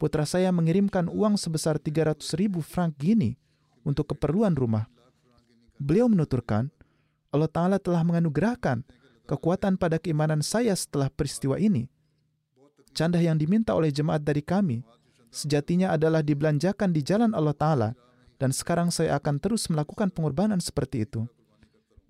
[0.00, 3.36] putra saya mengirimkan uang sebesar 300 ribu frank gini
[3.84, 4.88] untuk keperluan rumah.
[5.76, 6.72] Beliau menuturkan,
[7.30, 8.86] Allah Ta'ala telah menganugerahkan
[9.28, 11.90] kekuatan pada keimanan saya setelah peristiwa ini.
[12.90, 14.82] Canda yang diminta oleh jemaat dari kami
[15.30, 17.90] sejatinya adalah dibelanjakan di jalan Allah Ta'ala
[18.40, 21.28] dan sekarang saya akan terus melakukan pengorbanan seperti itu.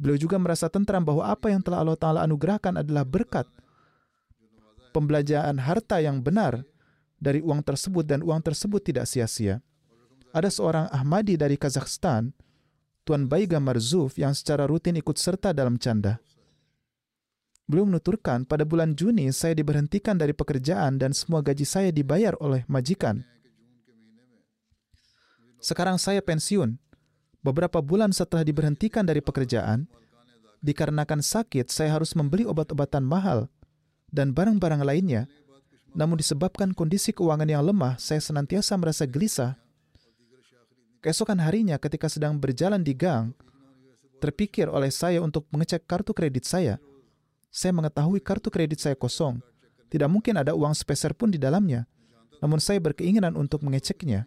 [0.00, 3.44] Beliau juga merasa tentram bahwa apa yang telah Allah Ta'ala anugerahkan adalah berkat
[4.96, 6.64] pembelajaran harta yang benar
[7.20, 9.60] dari uang tersebut dan uang tersebut tidak sia-sia.
[10.32, 12.32] Ada seorang Ahmadi dari Kazakhstan
[13.04, 16.22] Tuan Baiga Marzuf yang secara rutin ikut serta dalam canda.
[17.70, 22.66] Beliau menuturkan, pada bulan Juni saya diberhentikan dari pekerjaan dan semua gaji saya dibayar oleh
[22.66, 23.22] majikan.
[25.62, 26.74] Sekarang saya pensiun.
[27.46, 29.86] Beberapa bulan setelah diberhentikan dari pekerjaan,
[30.66, 33.46] dikarenakan sakit saya harus membeli obat-obatan mahal
[34.10, 35.30] dan barang-barang lainnya.
[35.94, 39.54] Namun disebabkan kondisi keuangan yang lemah, saya senantiasa merasa gelisah
[41.00, 43.32] Keesokan harinya ketika sedang berjalan di gang,
[44.20, 46.76] terpikir oleh saya untuk mengecek kartu kredit saya.
[47.50, 49.42] Saya mengetahui kartu kredit saya kosong.
[49.90, 51.84] Tidak mungkin ada uang sepeser pun di dalamnya.
[52.38, 54.24] Namun saya berkeinginan untuk mengeceknya.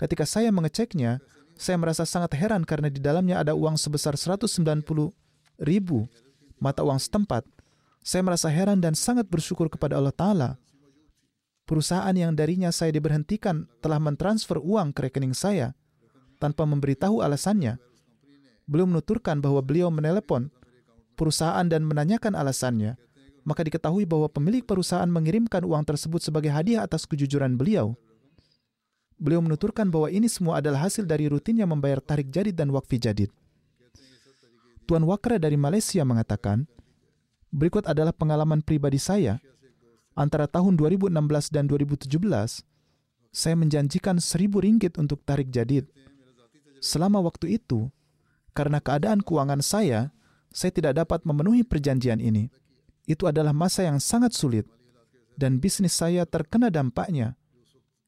[0.00, 1.20] Ketika saya mengeceknya,
[1.60, 4.82] saya merasa sangat heran karena di dalamnya ada uang sebesar 190
[5.60, 6.08] ribu
[6.56, 7.44] mata uang setempat.
[8.00, 10.56] Saya merasa heran dan sangat bersyukur kepada Allah Ta'ala
[11.70, 15.78] perusahaan yang darinya saya diberhentikan telah mentransfer uang ke rekening saya
[16.42, 17.78] tanpa memberitahu alasannya.
[18.66, 20.50] Beliau menuturkan bahwa beliau menelepon
[21.20, 22.96] perusahaan dan menanyakan alasannya.
[23.44, 27.92] Maka diketahui bahwa pemilik perusahaan mengirimkan uang tersebut sebagai hadiah atas kejujuran beliau.
[29.20, 33.28] Beliau menuturkan bahwa ini semua adalah hasil dari rutinnya membayar tarik jadid dan wakfi jadid.
[34.88, 36.64] Tuan Wakra dari Malaysia mengatakan,
[37.52, 39.36] berikut adalah pengalaman pribadi saya.
[40.16, 41.12] Antara tahun 2016
[41.52, 42.10] dan 2017,
[43.30, 45.86] saya menjanjikan seribu ringgit untuk tarik jadid.
[46.82, 47.92] Selama waktu itu,
[48.56, 50.10] karena keadaan keuangan saya,
[50.50, 52.50] saya tidak dapat memenuhi perjanjian ini.
[53.06, 54.66] Itu adalah masa yang sangat sulit,
[55.38, 57.38] dan bisnis saya terkena dampaknya.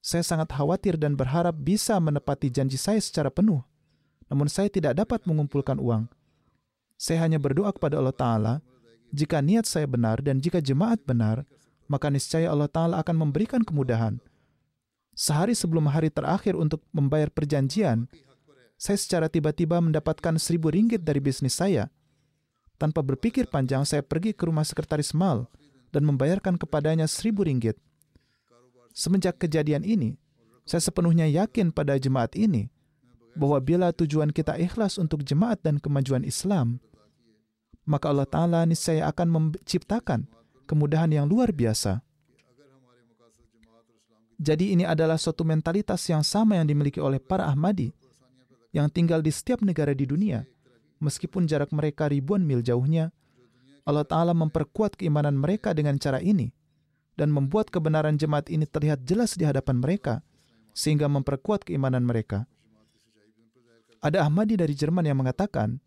[0.03, 3.63] Saya sangat khawatir dan berharap bisa menepati janji saya secara penuh,
[4.27, 6.11] namun saya tidak dapat mengumpulkan uang.
[6.99, 8.55] Saya hanya berdoa kepada Allah Ta'ala,
[9.15, 11.47] jika niat saya benar dan jika jemaat benar,
[11.87, 14.19] maka niscaya Allah Ta'ala akan memberikan kemudahan.
[15.13, 18.09] Sehari sebelum hari terakhir untuk membayar perjanjian,
[18.81, 21.93] saya secara tiba-tiba mendapatkan seribu ringgit dari bisnis saya.
[22.83, 25.47] Tanpa berpikir panjang, saya pergi ke rumah sekretaris mal
[25.95, 27.79] dan membayarkan kepadanya seribu ringgit.
[28.91, 30.19] Semenjak kejadian ini,
[30.67, 32.75] saya sepenuhnya yakin pada jemaat ini
[33.39, 36.83] bahwa bila tujuan kita ikhlas untuk jemaat dan kemajuan Islam,
[37.87, 40.27] maka Allah Ta'ala niscaya akan menciptakan
[40.67, 42.03] kemudahan yang luar biasa.
[44.43, 47.95] Jadi ini adalah suatu mentalitas yang sama yang dimiliki oleh para Ahmadi
[48.75, 50.43] yang tinggal di setiap negara di dunia,
[51.03, 53.11] meskipun jarak mereka ribuan mil jauhnya,
[53.83, 56.55] Allah Ta'ala memperkuat keimanan mereka dengan cara ini
[57.19, 60.23] dan membuat kebenaran jemaat ini terlihat jelas di hadapan mereka
[60.73, 62.47] sehingga memperkuat keimanan mereka.
[64.03, 65.79] Ada Ahmadi dari Jerman yang mengatakan,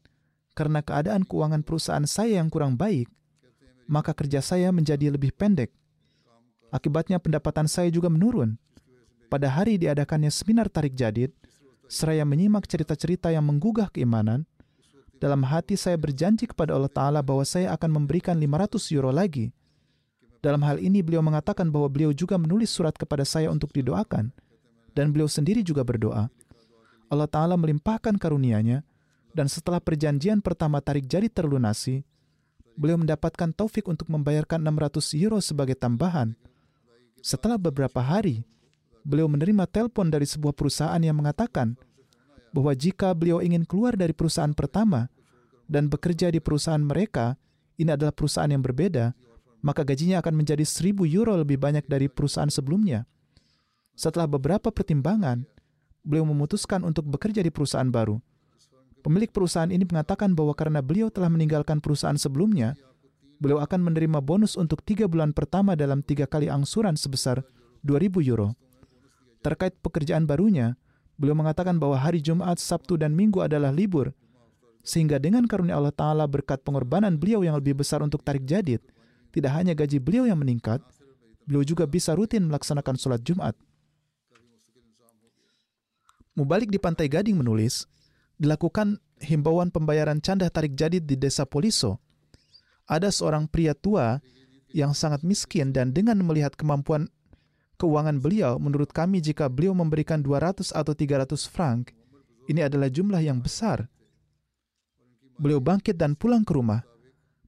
[0.56, 3.12] karena keadaan keuangan perusahaan saya yang kurang baik,
[3.92, 5.72] maka kerja saya menjadi lebih pendek.
[6.72, 8.56] Akibatnya pendapatan saya juga menurun.
[9.28, 11.36] Pada hari diadakannya seminar tarik jadid,
[11.92, 14.48] seraya menyimak cerita-cerita yang menggugah keimanan,
[15.26, 19.50] dalam hati saya berjanji kepada Allah Ta'ala bahwa saya akan memberikan 500 euro lagi.
[20.38, 24.30] Dalam hal ini beliau mengatakan bahwa beliau juga menulis surat kepada saya untuk didoakan,
[24.94, 26.30] dan beliau sendiri juga berdoa.
[27.10, 28.86] Allah Ta'ala melimpahkan karunia-Nya,
[29.34, 32.06] dan setelah perjanjian pertama tarik jari terlunasi,
[32.78, 36.38] beliau mendapatkan taufik untuk membayarkan 600 euro sebagai tambahan.
[37.26, 38.46] Setelah beberapa hari,
[39.02, 41.74] beliau menerima telepon dari sebuah perusahaan yang mengatakan
[42.54, 45.10] bahwa jika beliau ingin keluar dari perusahaan pertama
[45.66, 47.38] dan bekerja di perusahaan mereka,
[47.76, 49.12] ini adalah perusahaan yang berbeda,
[49.66, 53.10] maka gajinya akan menjadi 1000 euro lebih banyak dari perusahaan sebelumnya.
[53.98, 55.48] Setelah beberapa pertimbangan,
[56.06, 58.22] beliau memutuskan untuk bekerja di perusahaan baru.
[59.02, 62.78] Pemilik perusahaan ini mengatakan bahwa karena beliau telah meninggalkan perusahaan sebelumnya,
[63.38, 67.42] beliau akan menerima bonus untuk tiga bulan pertama dalam tiga kali angsuran sebesar
[67.86, 68.58] 2000 euro.
[69.46, 70.74] Terkait pekerjaan barunya,
[71.22, 74.10] beliau mengatakan bahwa hari Jumat, Sabtu, dan Minggu adalah libur,
[74.86, 78.80] sehingga dengan karunia Allah Ta'ala berkat pengorbanan beliau yang lebih besar untuk tarik jadid,
[79.34, 80.80] tidak hanya gaji beliau yang meningkat,
[81.50, 83.58] beliau juga bisa rutin melaksanakan sholat Jumat.
[86.38, 87.90] Mubalik di Pantai Gading menulis,
[88.38, 91.98] dilakukan himbauan pembayaran canda tarik jadid di desa Poliso.
[92.86, 94.22] Ada seorang pria tua
[94.70, 97.10] yang sangat miskin dan dengan melihat kemampuan
[97.82, 101.96] keuangan beliau, menurut kami jika beliau memberikan 200 atau 300 frank,
[102.46, 103.90] ini adalah jumlah yang besar.
[105.36, 106.84] Beliau bangkit dan pulang ke rumah.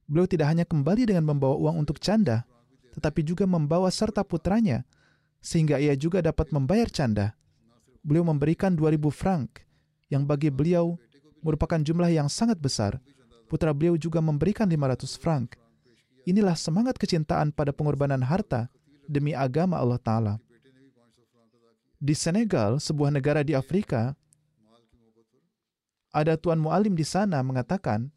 [0.08, 2.44] Beliau tidak hanya kembali dengan membawa uang untuk canda,
[2.96, 4.84] tetapi juga membawa serta putranya,
[5.44, 7.36] sehingga ia juga dapat membayar canda.
[8.00, 9.64] Beliau memberikan 2000 frank,
[10.08, 10.96] yang bagi beliau
[11.44, 12.96] merupakan jumlah yang sangat besar.
[13.48, 15.56] Putra beliau juga memberikan 500 frank.
[16.28, 18.68] Inilah semangat kecintaan pada pengorbanan harta
[19.08, 20.34] demi agama Allah Ta'ala.
[21.96, 24.12] Di Senegal, sebuah negara di Afrika,
[26.12, 28.08] ada Tuan Mu'alim di sana mengatakan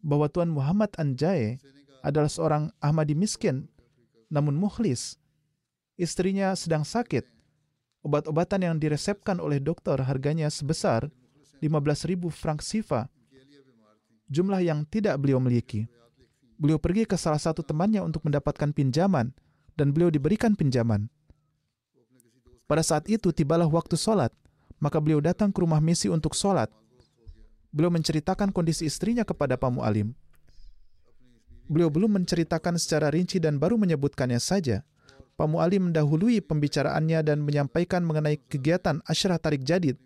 [0.00, 1.58] bahwa Tuan Muhammad Anjaye
[2.06, 3.66] adalah seorang Ahmadi miskin
[4.30, 5.18] namun mukhlis.
[5.96, 7.24] Istrinya sedang sakit.
[8.06, 11.10] Obat-obatan yang diresepkan oleh dokter harganya sebesar
[11.58, 13.10] 15.000 frank sifa,
[14.30, 15.90] jumlah yang tidak beliau miliki.
[16.56, 19.34] Beliau pergi ke salah satu temannya untuk mendapatkan pinjaman,
[19.76, 21.10] dan beliau diberikan pinjaman.
[22.66, 24.30] Pada saat itu tibalah waktu sholat,
[24.78, 26.70] maka beliau datang ke rumah misi untuk sholat.
[27.74, 30.14] Beliau menceritakan kondisi istrinya kepada Pak Mu'alim.
[31.66, 34.86] Beliau belum menceritakan secara rinci dan baru menyebutkannya saja.
[35.36, 39.98] Pak Mu'alim mendahului pembicaraannya dan menyampaikan mengenai kegiatan Asyrah Tarik Jadid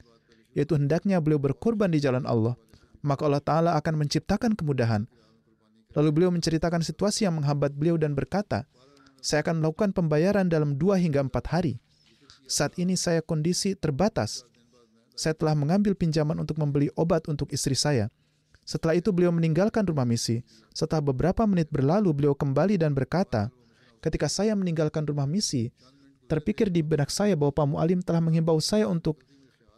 [0.54, 2.58] yaitu hendaknya beliau berkorban di jalan Allah,
[3.06, 5.06] maka Allah Ta'ala akan menciptakan kemudahan.
[5.94, 8.66] Lalu beliau menceritakan situasi yang menghambat beliau dan berkata,
[9.20, 11.74] saya akan melakukan pembayaran dalam dua hingga empat hari.
[12.46, 14.46] Saat ini saya kondisi terbatas.
[15.20, 18.08] Saya telah mengambil pinjaman untuk membeli obat untuk istri saya.
[18.64, 20.40] Setelah itu beliau meninggalkan rumah misi.
[20.72, 23.52] Setelah beberapa menit berlalu, beliau kembali dan berkata,
[24.00, 25.68] ketika saya meninggalkan rumah misi,
[26.24, 29.20] terpikir di benak saya bahwa Pak Mu'alim telah menghimbau saya untuk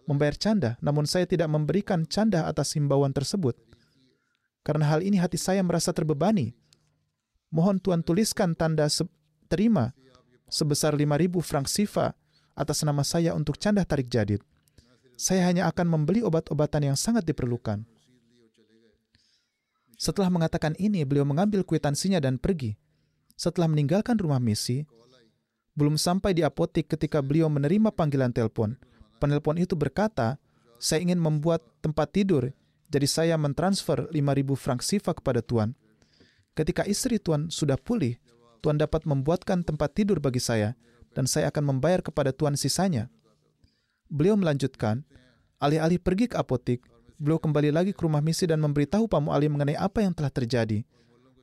[0.06, 3.58] membayar canda, namun saya tidak memberikan canda atas himbauan tersebut.
[4.62, 6.54] Karena hal ini hati saya merasa terbebani.
[7.50, 9.02] Mohon Tuhan tuliskan tanda se
[9.50, 9.90] terima
[10.46, 12.14] sebesar 5.000 frank sifa
[12.54, 14.38] atas nama saya untuk canda tarik jadid.
[15.22, 17.86] Saya hanya akan membeli obat-obatan yang sangat diperlukan.
[19.94, 22.74] Setelah mengatakan ini, beliau mengambil kwitansinya dan pergi.
[23.38, 24.82] Setelah meninggalkan rumah misi,
[25.78, 28.74] belum sampai di apotik ketika beliau menerima panggilan telepon
[29.22, 30.42] penelpon itu berkata,
[30.82, 32.50] saya ingin membuat tempat tidur,
[32.90, 34.18] jadi saya mentransfer 5.000
[34.58, 35.78] frank sifa kepada Tuan.
[36.58, 38.18] Ketika istri Tuan sudah pulih,
[38.58, 40.74] Tuan dapat membuatkan tempat tidur bagi saya,
[41.14, 43.06] dan saya akan membayar kepada Tuan sisanya.
[44.12, 45.00] Beliau melanjutkan,
[45.56, 46.84] alih-alih pergi ke apotik,
[47.16, 50.84] beliau kembali lagi ke rumah misi dan memberitahu Pak Mu'alim mengenai apa yang telah terjadi.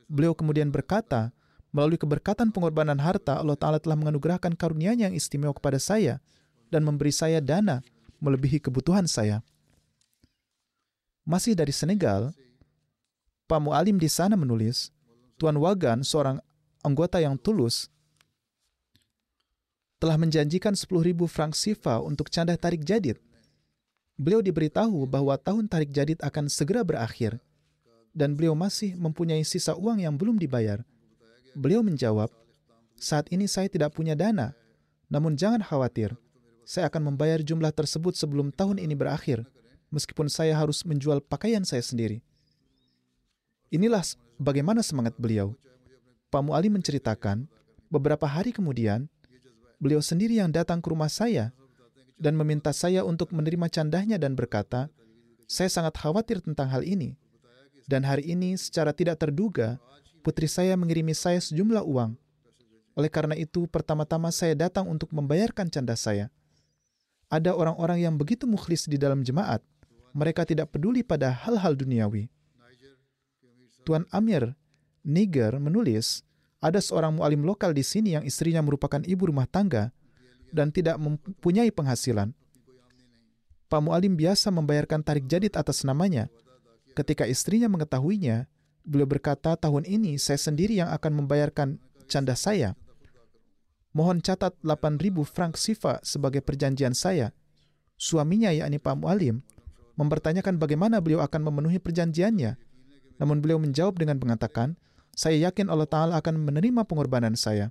[0.06, 1.34] Beliau kemudian berkata,
[1.74, 6.22] melalui keberkatan pengorbanan harta, Allah Ta'ala telah menganugerahkan karunia yang istimewa kepada saya,
[6.70, 7.82] dan memberi saya dana
[8.22, 9.42] melebihi kebutuhan saya.
[11.26, 12.30] Masih dari Senegal,
[13.50, 14.94] Pak Mu'alim di sana menulis,
[15.42, 16.38] Tuan Wagan, seorang
[16.86, 17.90] anggota yang tulus,
[20.00, 23.20] telah menjanjikan 10.000 frank sifa untuk canda tarik jadid.
[24.16, 27.38] Beliau diberitahu bahwa tahun tarik jadid akan segera berakhir.
[28.10, 30.82] dan beliau masih mempunyai sisa uang yang belum dibayar.
[31.54, 32.30] Beliau menjawab,
[32.98, 34.54] "Saat ini saya tidak punya dana,
[35.06, 36.14] namun jangan khawatir,
[36.66, 39.46] saya akan membayar jumlah tersebut sebelum tahun ini berakhir,
[39.90, 42.22] meskipun saya harus menjual pakaian saya sendiri."
[43.70, 44.02] Inilah
[44.42, 45.54] bagaimana semangat beliau.
[46.30, 47.46] Pak Mu'ali menceritakan,
[47.90, 49.06] beberapa hari kemudian,
[49.80, 51.50] beliau sendiri yang datang ke rumah saya
[52.20, 54.92] dan meminta saya untuk menerima candahnya dan berkata,
[55.48, 57.16] saya sangat khawatir tentang hal ini.
[57.88, 59.80] Dan hari ini secara tidak terduga,
[60.22, 62.14] putri saya mengirimi saya sejumlah uang.
[62.94, 66.28] Oleh karena itu, pertama-tama saya datang untuk membayarkan canda saya.
[67.32, 69.64] Ada orang-orang yang begitu mukhlis di dalam jemaat,
[70.12, 72.28] mereka tidak peduli pada hal-hal duniawi.
[73.82, 74.54] Tuan Amir
[75.00, 76.20] Niger menulis,
[76.60, 79.90] ada seorang mualim lokal di sini yang istrinya merupakan ibu rumah tangga
[80.52, 82.36] dan tidak mempunyai penghasilan.
[83.70, 86.26] Pak Mualim biasa membayarkan tarik jadid atas namanya.
[86.92, 88.50] Ketika istrinya mengetahuinya,
[88.82, 91.78] beliau berkata, tahun ini saya sendiri yang akan membayarkan
[92.10, 92.74] canda saya.
[93.94, 97.30] Mohon catat 8.000 frank sifa sebagai perjanjian saya.
[97.94, 99.46] Suaminya, yakni Pak Mualim,
[99.94, 102.58] mempertanyakan bagaimana beliau akan memenuhi perjanjiannya
[103.20, 104.80] namun beliau menjawab dengan mengatakan,
[105.14, 107.70] saya yakin Allah Ta'ala akan menerima pengorbanan saya.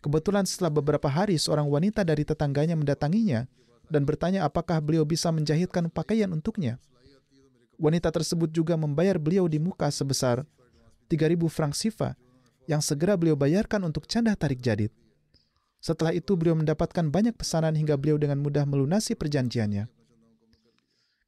[0.00, 3.50] Kebetulan setelah beberapa hari seorang wanita dari tetangganya mendatanginya
[3.90, 6.78] dan bertanya apakah beliau bisa menjahitkan pakaian untuknya.
[7.76, 10.46] Wanita tersebut juga membayar beliau di muka sebesar
[11.12, 12.16] 3.000 frank sifa
[12.66, 14.90] yang segera beliau bayarkan untuk canda tarik jadid.
[15.78, 19.86] Setelah itu beliau mendapatkan banyak pesanan hingga beliau dengan mudah melunasi perjanjiannya.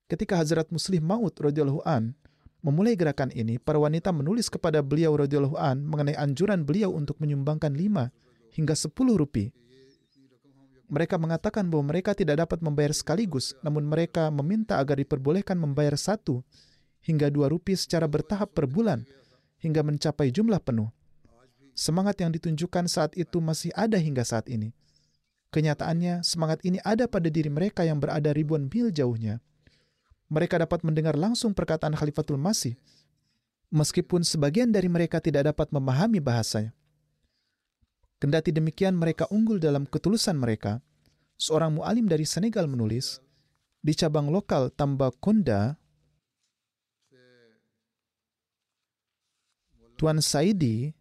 [0.08, 2.16] Ketika Hazrat Muslim Maud radhiyallahu an
[2.62, 7.74] memulai gerakan ini, para wanita menulis kepada beliau radhiyallahu an mengenai anjuran beliau untuk menyumbangkan
[7.74, 8.10] lima
[8.54, 9.54] hingga sepuluh rupiah.
[10.88, 16.40] Mereka mengatakan bahwa mereka tidak dapat membayar sekaligus, namun mereka meminta agar diperbolehkan membayar satu
[17.04, 19.04] hingga dua rupiah secara bertahap per bulan
[19.60, 20.88] hingga mencapai jumlah penuh.
[21.76, 24.72] Semangat yang ditunjukkan saat itu masih ada hingga saat ini.
[25.52, 29.40] Kenyataannya, semangat ini ada pada diri mereka yang berada ribuan mil jauhnya
[30.28, 32.76] mereka dapat mendengar langsung perkataan Khalifatul Masih,
[33.72, 36.72] meskipun sebagian dari mereka tidak dapat memahami bahasanya.
[38.20, 40.84] Kendati demikian, mereka unggul dalam ketulusan mereka.
[41.38, 43.22] Seorang mu'alim dari Senegal menulis,
[43.78, 45.78] di cabang lokal Tambakonda,
[49.98, 50.94] Tuan Saidi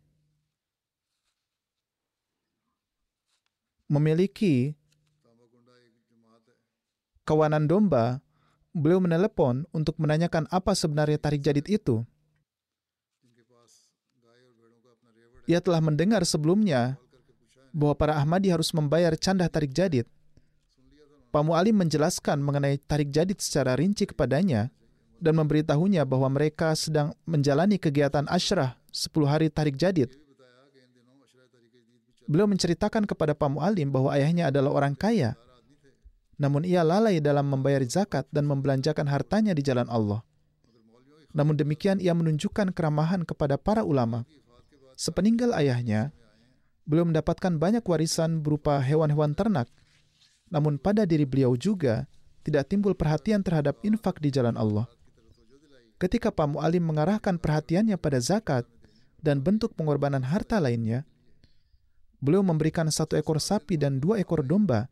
[3.85, 4.73] memiliki
[7.21, 8.25] kawanan domba
[8.77, 12.05] beliau menelepon untuk menanyakan apa sebenarnya tarik jadid itu.
[15.47, 16.99] Ia telah mendengar sebelumnya
[17.73, 20.05] bahwa para Ahmadi harus membayar canda tarik jadid.
[21.31, 24.71] Pak Mu'alim menjelaskan mengenai tarik jadid secara rinci kepadanya
[25.17, 30.13] dan memberitahunya bahwa mereka sedang menjalani kegiatan asyrah 10 hari tarik jadid.
[32.27, 35.39] Beliau menceritakan kepada Pak Mu'alim bahwa ayahnya adalah orang kaya
[36.37, 40.21] namun ia lalai dalam membayar zakat dan membelanjakan hartanya di jalan Allah.
[41.33, 44.25] Namun demikian ia menunjukkan keramahan kepada para ulama.
[44.97, 46.13] Sepeninggal ayahnya,
[46.85, 49.69] beliau mendapatkan banyak warisan berupa hewan-hewan ternak.
[50.49, 52.05] Namun pada diri beliau juga
[52.45, 54.87] tidak timbul perhatian terhadap infak di jalan Allah.
[55.97, 58.63] Ketika Pak Mu'alim mengarahkan perhatiannya pada zakat
[59.19, 61.03] dan bentuk pengorbanan harta lainnya,
[62.21, 64.89] beliau memberikan satu ekor sapi dan dua ekor domba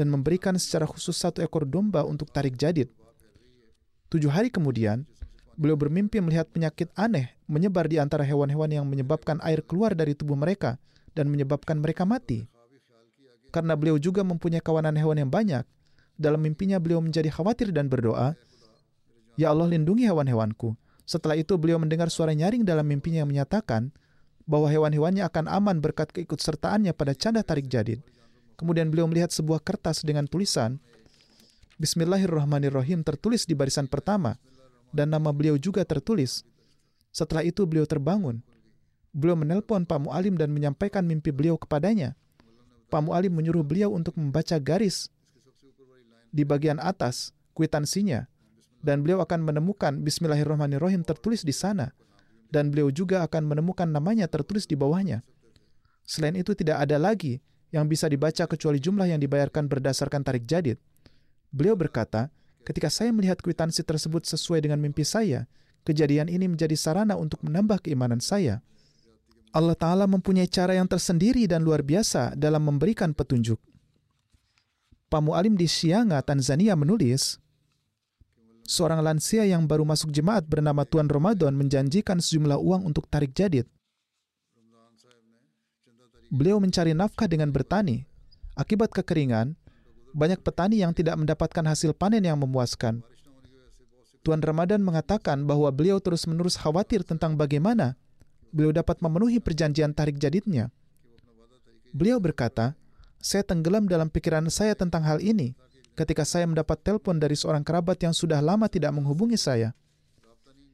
[0.00, 2.88] dan memberikan secara khusus satu ekor domba untuk tarik jadid.
[4.08, 5.04] Tujuh hari kemudian,
[5.60, 10.40] beliau bermimpi melihat penyakit aneh menyebar di antara hewan-hewan yang menyebabkan air keluar dari tubuh
[10.40, 10.80] mereka
[11.12, 12.48] dan menyebabkan mereka mati.
[13.52, 15.68] Karena beliau juga mempunyai kawanan hewan yang banyak,
[16.16, 18.32] dalam mimpinya beliau menjadi khawatir dan berdoa,
[19.36, 20.80] Ya Allah lindungi hewan-hewanku.
[21.04, 23.92] Setelah itu beliau mendengar suara nyaring dalam mimpinya yang menyatakan
[24.48, 28.00] bahwa hewan-hewannya akan aman berkat keikutsertaannya pada canda tarik jadid.
[28.60, 30.76] Kemudian beliau melihat sebuah kertas dengan tulisan
[31.80, 34.36] Bismillahirrahmanirrahim tertulis di barisan pertama
[34.92, 36.44] dan nama beliau juga tertulis.
[37.08, 38.44] Setelah itu beliau terbangun.
[39.16, 42.12] Beliau menelpon Pak Mu'alim dan menyampaikan mimpi beliau kepadanya.
[42.92, 45.08] Pak Mu'alim menyuruh beliau untuk membaca garis
[46.28, 48.28] di bagian atas kwitansinya
[48.84, 51.96] dan beliau akan menemukan Bismillahirrahmanirrahim tertulis di sana
[52.52, 55.24] dan beliau juga akan menemukan namanya tertulis di bawahnya.
[56.04, 57.40] Selain itu tidak ada lagi
[57.70, 60.78] yang bisa dibaca kecuali jumlah yang dibayarkan berdasarkan tarik jadid.
[61.50, 62.30] Beliau berkata,
[62.66, 65.46] ketika saya melihat kwitansi tersebut sesuai dengan mimpi saya,
[65.86, 68.62] kejadian ini menjadi sarana untuk menambah keimanan saya.
[69.50, 73.58] Allah Ta'ala mempunyai cara yang tersendiri dan luar biasa dalam memberikan petunjuk.
[75.10, 77.42] Pak Mu'alim di Sianga, Tanzania menulis,
[78.62, 83.66] seorang lansia yang baru masuk jemaat bernama Tuan Ramadan menjanjikan sejumlah uang untuk tarik jadid.
[86.30, 88.06] Beliau mencari nafkah dengan bertani.
[88.54, 89.58] Akibat kekeringan,
[90.14, 93.02] banyak petani yang tidak mendapatkan hasil panen yang memuaskan.
[94.22, 97.98] Tuan Ramadan mengatakan bahwa beliau terus-menerus khawatir tentang bagaimana
[98.54, 100.70] beliau dapat memenuhi perjanjian tarik jadidnya.
[101.90, 102.78] Beliau berkata,
[103.18, 105.58] saya tenggelam dalam pikiran saya tentang hal ini
[105.98, 109.74] ketika saya mendapat telepon dari seorang kerabat yang sudah lama tidak menghubungi saya.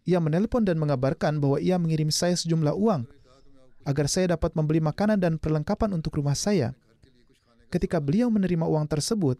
[0.04, 3.08] Ia menelpon dan mengabarkan bahwa ia mengirim saya sejumlah uang
[3.86, 6.74] agar saya dapat membeli makanan dan perlengkapan untuk rumah saya.
[7.70, 9.38] Ketika beliau menerima uang tersebut,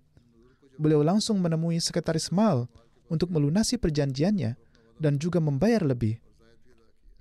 [0.79, 2.71] beliau langsung menemui sekretaris mal
[3.11, 4.55] untuk melunasi perjanjiannya
[5.03, 6.23] dan juga membayar lebih.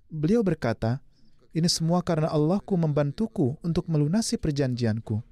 [0.05, 1.01] Beliau berkata,
[1.55, 5.23] ini semua karena Allahku membantuku untuk melunasi perjanjianku.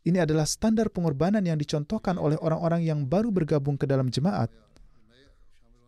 [0.00, 4.48] Ini adalah standar pengorbanan yang dicontohkan oleh orang-orang yang baru bergabung ke dalam jemaat.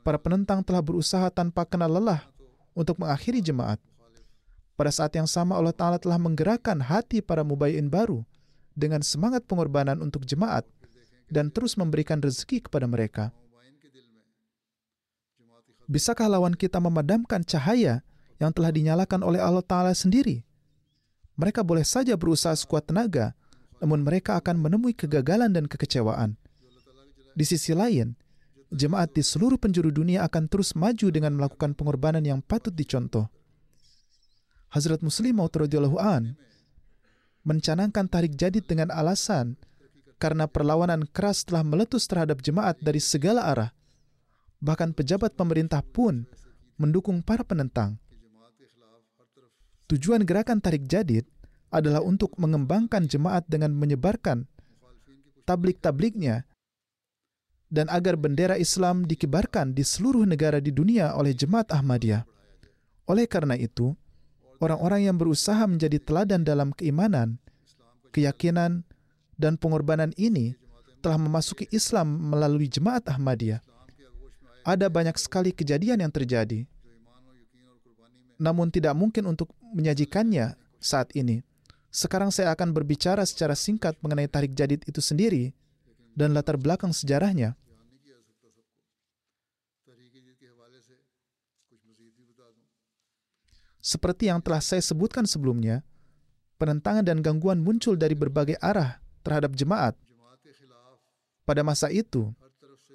[0.04, 2.20] Para penentang telah berusaha tanpa kenal lelah
[2.76, 3.80] untuk mengakhiri jemaat.
[4.82, 8.26] Pada saat yang sama Allah Ta'ala telah menggerakkan hati para mubayyin baru
[8.74, 10.66] dengan semangat pengorbanan untuk jemaat
[11.30, 13.30] dan terus memberikan rezeki kepada mereka.
[15.86, 18.02] Bisakah lawan kita memadamkan cahaya
[18.42, 20.42] yang telah dinyalakan oleh Allah Ta'ala sendiri?
[21.38, 23.38] Mereka boleh saja berusaha sekuat tenaga,
[23.78, 26.34] namun mereka akan menemui kegagalan dan kekecewaan.
[27.38, 28.18] Di sisi lain,
[28.74, 33.30] jemaat di seluruh penjuru dunia akan terus maju dengan melakukan pengorbanan yang patut dicontoh.
[34.72, 36.32] Hazrat Muslim radhiyallahu an
[37.44, 39.60] mencanangkan tarik jadid dengan alasan
[40.16, 43.70] karena perlawanan keras telah meletus terhadap jemaat dari segala arah.
[44.64, 46.24] Bahkan pejabat pemerintah pun
[46.80, 48.00] mendukung para penentang.
[49.92, 51.28] Tujuan gerakan tarik jadid
[51.68, 54.48] adalah untuk mengembangkan jemaat dengan menyebarkan
[55.44, 56.48] tablik-tabliknya
[57.68, 62.24] dan agar bendera Islam dikibarkan di seluruh negara di dunia oleh jemaat Ahmadiyah.
[63.10, 63.92] Oleh karena itu,
[64.62, 67.42] orang-orang yang berusaha menjadi teladan dalam keimanan,
[68.14, 68.86] keyakinan,
[69.34, 70.54] dan pengorbanan ini
[71.02, 73.58] telah memasuki Islam melalui jemaat Ahmadiyah.
[74.62, 76.62] Ada banyak sekali kejadian yang terjadi,
[78.38, 81.42] namun tidak mungkin untuk menyajikannya saat ini.
[81.90, 85.50] Sekarang saya akan berbicara secara singkat mengenai tarik jadid itu sendiri
[86.14, 87.58] dan latar belakang sejarahnya.
[93.82, 95.82] Seperti yang telah saya sebutkan sebelumnya,
[96.54, 99.98] penentangan dan gangguan muncul dari berbagai arah terhadap jemaat.
[101.42, 102.30] Pada masa itu,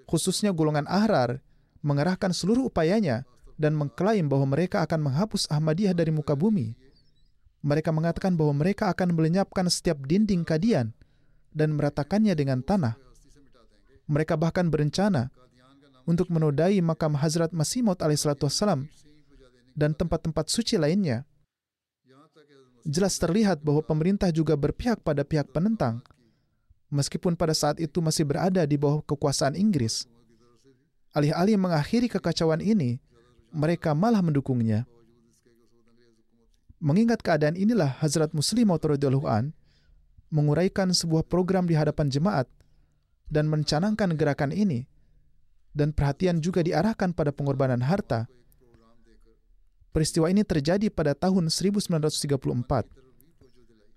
[0.08, 1.44] khususnya golongan Ahrar
[1.84, 3.28] mengerahkan seluruh upayanya
[3.60, 6.80] dan mengklaim bahwa mereka akan menghapus Ahmadiyah dari muka bumi.
[7.60, 10.96] Mereka mengatakan bahwa mereka akan melenyapkan setiap dinding kadian
[11.52, 12.96] dan meratakannya dengan tanah.
[14.08, 15.28] Mereka bahkan berencana
[16.08, 18.88] untuk menodai makam Hazrat Masih Maud alaihissalam
[19.78, 21.22] dan tempat-tempat suci lainnya.
[22.82, 26.02] Jelas terlihat bahwa pemerintah juga berpihak pada pihak penentang,
[26.90, 30.10] meskipun pada saat itu masih berada di bawah kekuasaan Inggris.
[31.14, 32.98] Alih-alih mengakhiri kekacauan ini,
[33.54, 34.90] mereka malah mendukungnya.
[36.78, 39.54] Mengingat keadaan inilah Hazrat Muslim an
[40.30, 42.46] menguraikan sebuah program di hadapan jemaat
[43.28, 44.86] dan mencanangkan gerakan ini
[45.74, 48.30] dan perhatian juga diarahkan pada pengorbanan harta
[49.98, 52.30] Peristiwa ini terjadi pada tahun 1934.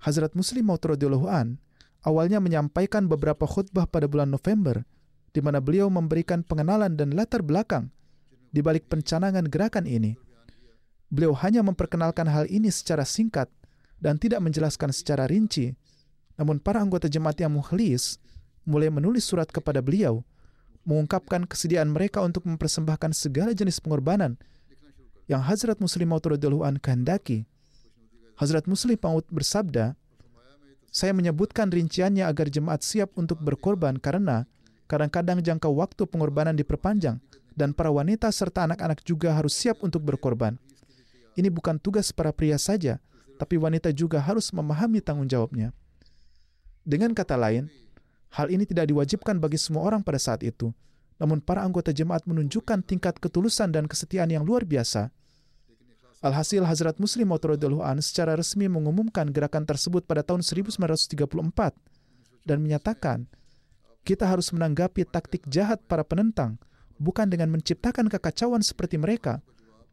[0.00, 0.80] Hazrat Muslim Maud
[1.28, 1.60] an
[2.00, 4.80] awalnya menyampaikan beberapa khutbah pada bulan November
[5.36, 7.92] di mana beliau memberikan pengenalan dan latar belakang
[8.48, 10.16] di balik pencanangan gerakan ini.
[11.12, 13.52] Beliau hanya memperkenalkan hal ini secara singkat
[14.00, 15.76] dan tidak menjelaskan secara rinci.
[16.40, 18.16] Namun para anggota jemaat yang mukhlis
[18.64, 20.24] mulai menulis surat kepada beliau,
[20.88, 24.40] mengungkapkan kesediaan mereka untuk mempersembahkan segala jenis pengorbanan
[25.30, 26.26] yang Hazrat Muslim Maud
[26.66, 27.46] an kehendaki.
[28.34, 29.94] Hazrat Muslim Maud bersabda,
[30.90, 34.50] saya menyebutkan rinciannya agar jemaat siap untuk berkorban karena
[34.90, 37.22] kadang-kadang jangka waktu pengorbanan diperpanjang
[37.54, 40.58] dan para wanita serta anak-anak juga harus siap untuk berkorban.
[41.38, 42.98] Ini bukan tugas para pria saja,
[43.38, 45.70] tapi wanita juga harus memahami tanggung jawabnya.
[46.82, 47.70] Dengan kata lain,
[48.34, 50.74] hal ini tidak diwajibkan bagi semua orang pada saat itu,
[51.22, 55.14] namun para anggota jemaat menunjukkan tingkat ketulusan dan kesetiaan yang luar biasa.
[56.20, 57.48] Alhasil Hazrat Muslim Maud
[57.80, 61.16] an secara resmi mengumumkan gerakan tersebut pada tahun 1934
[62.44, 63.24] dan menyatakan,
[64.04, 66.60] kita harus menanggapi taktik jahat para penentang
[67.00, 69.40] bukan dengan menciptakan kekacauan seperti mereka,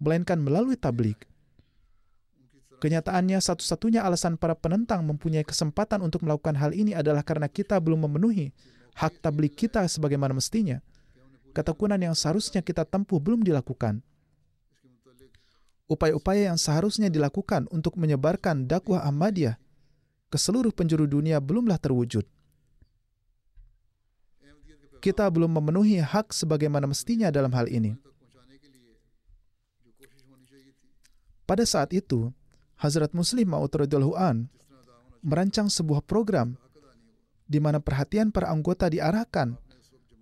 [0.03, 1.23] melainkan melalui tablik.
[2.83, 8.03] Kenyataannya satu-satunya alasan para penentang mempunyai kesempatan untuk melakukan hal ini adalah karena kita belum
[8.03, 8.51] memenuhi
[8.99, 10.83] hak tablik kita sebagaimana mestinya.
[11.55, 14.05] ketekunan yang seharusnya kita tempuh belum dilakukan.
[15.87, 19.55] Upaya-upaya yang seharusnya dilakukan untuk menyebarkan dakwah Ahmadiyah
[20.27, 22.27] ke seluruh penjuru dunia belumlah terwujud.
[24.99, 27.95] Kita belum memenuhi hak sebagaimana mestinya dalam hal ini.
[31.47, 32.35] Pada saat itu,
[32.75, 33.71] Hazrat Muslim Maud
[34.19, 34.51] an
[35.23, 36.59] merancang sebuah program
[37.47, 39.55] di mana perhatian para anggota diarahkan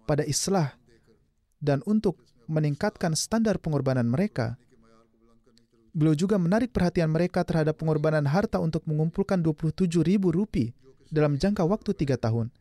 [0.05, 0.77] pada islah
[1.57, 4.61] dan untuk meningkatkan standar pengorbanan mereka.
[5.95, 10.75] Beliau juga menarik perhatian mereka terhadap pengorbanan harta untuk mengumpulkan 27 ribu rupiah
[11.07, 12.51] dalam jangka waktu tiga tahun.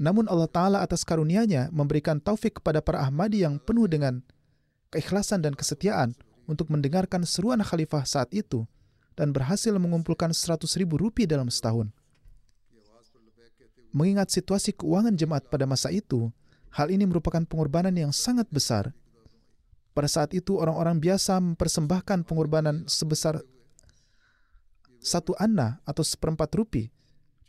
[0.00, 4.24] Namun Allah Ta'ala atas karunia-Nya memberikan taufik kepada para Ahmadi yang penuh dengan
[4.88, 6.16] keikhlasan dan kesetiaan
[6.48, 8.64] untuk mendengarkan seruan khalifah saat itu
[9.12, 11.92] dan berhasil mengumpulkan 100 ribu rupiah dalam setahun.
[13.92, 16.32] Mengingat situasi keuangan jemaat pada masa itu,
[16.72, 18.94] hal ini merupakan pengorbanan yang sangat besar.
[19.98, 23.42] Pada saat itu, orang-orang biasa mempersembahkan pengorbanan sebesar
[25.02, 26.86] satu anna atau seperempat rupiah.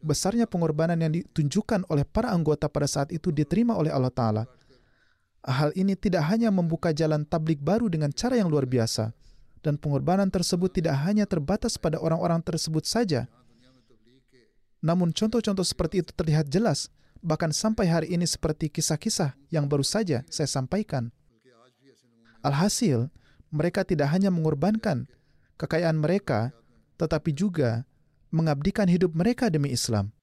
[0.02, 4.44] Besarnya pengorbanan yang ditunjukkan oleh para anggota pada saat itu diterima oleh Allah Ta'ala.
[5.46, 9.14] Hal ini tidak hanya membuka jalan tablik baru dengan cara yang luar biasa,
[9.62, 13.30] dan pengorbanan tersebut tidak hanya terbatas pada orang-orang tersebut saja,
[14.82, 16.90] namun contoh-contoh seperti itu terlihat jelas,
[17.22, 21.14] bahkan sampai hari ini seperti kisah-kisah yang baru saja saya sampaikan.
[22.40, 23.12] Alhasil,
[23.52, 25.10] mereka tidak hanya mengorbankan
[25.60, 26.56] kekayaan mereka,
[26.96, 27.84] tetapi juga
[28.32, 30.14] mengabdikan hidup mereka demi Islam.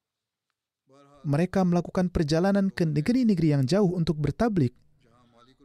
[1.27, 4.73] Mereka melakukan perjalanan ke negeri-negeri yang jauh untuk bertablik,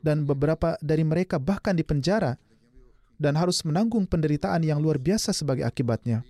[0.01, 2.35] dan beberapa dari mereka bahkan dipenjara
[3.21, 6.25] dan harus menanggung penderitaan yang luar biasa sebagai akibatnya.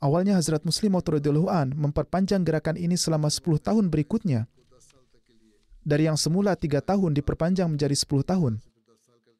[0.00, 4.48] Awalnya Hazrat Muslim an memperpanjang gerakan ini selama 10 tahun berikutnya.
[5.88, 8.60] Dari yang semula 3 tahun diperpanjang menjadi 10 tahun.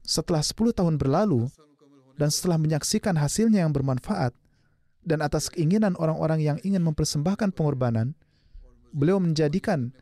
[0.00, 1.52] Setelah 10 tahun berlalu,
[2.16, 4.32] dan setelah menyaksikan hasilnya yang bermanfaat,
[5.04, 8.16] dan atas keinginan orang-orang yang ingin mempersembahkan pengorbanan,
[8.96, 9.92] beliau menjadikan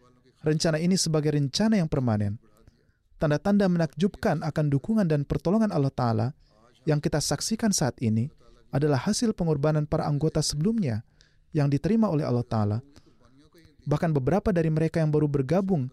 [0.46, 2.38] rencana ini sebagai rencana yang permanen.
[3.18, 6.28] Tanda-tanda menakjubkan akan dukungan dan pertolongan Allah Ta'ala
[6.86, 8.30] yang kita saksikan saat ini–
[8.76, 11.00] adalah hasil pengorbanan para anggota sebelumnya
[11.54, 12.78] yang diterima oleh Allah Ta'ala.
[13.86, 15.86] Bahkan beberapa dari mereka yang baru bergabung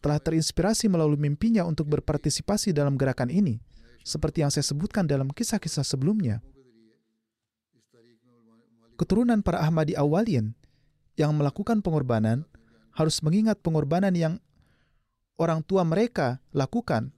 [0.00, 3.60] telah terinspirasi melalui mimpinya untuk berpartisipasi dalam gerakan ini,
[4.00, 6.40] seperti yang saya sebutkan dalam kisah-kisah sebelumnya.
[8.96, 10.52] Keturunan para Ahmadi awalin
[11.16, 12.44] yang melakukan pengorbanan
[12.92, 14.36] harus mengingat pengorbanan yang
[15.40, 17.12] orang tua mereka lakukan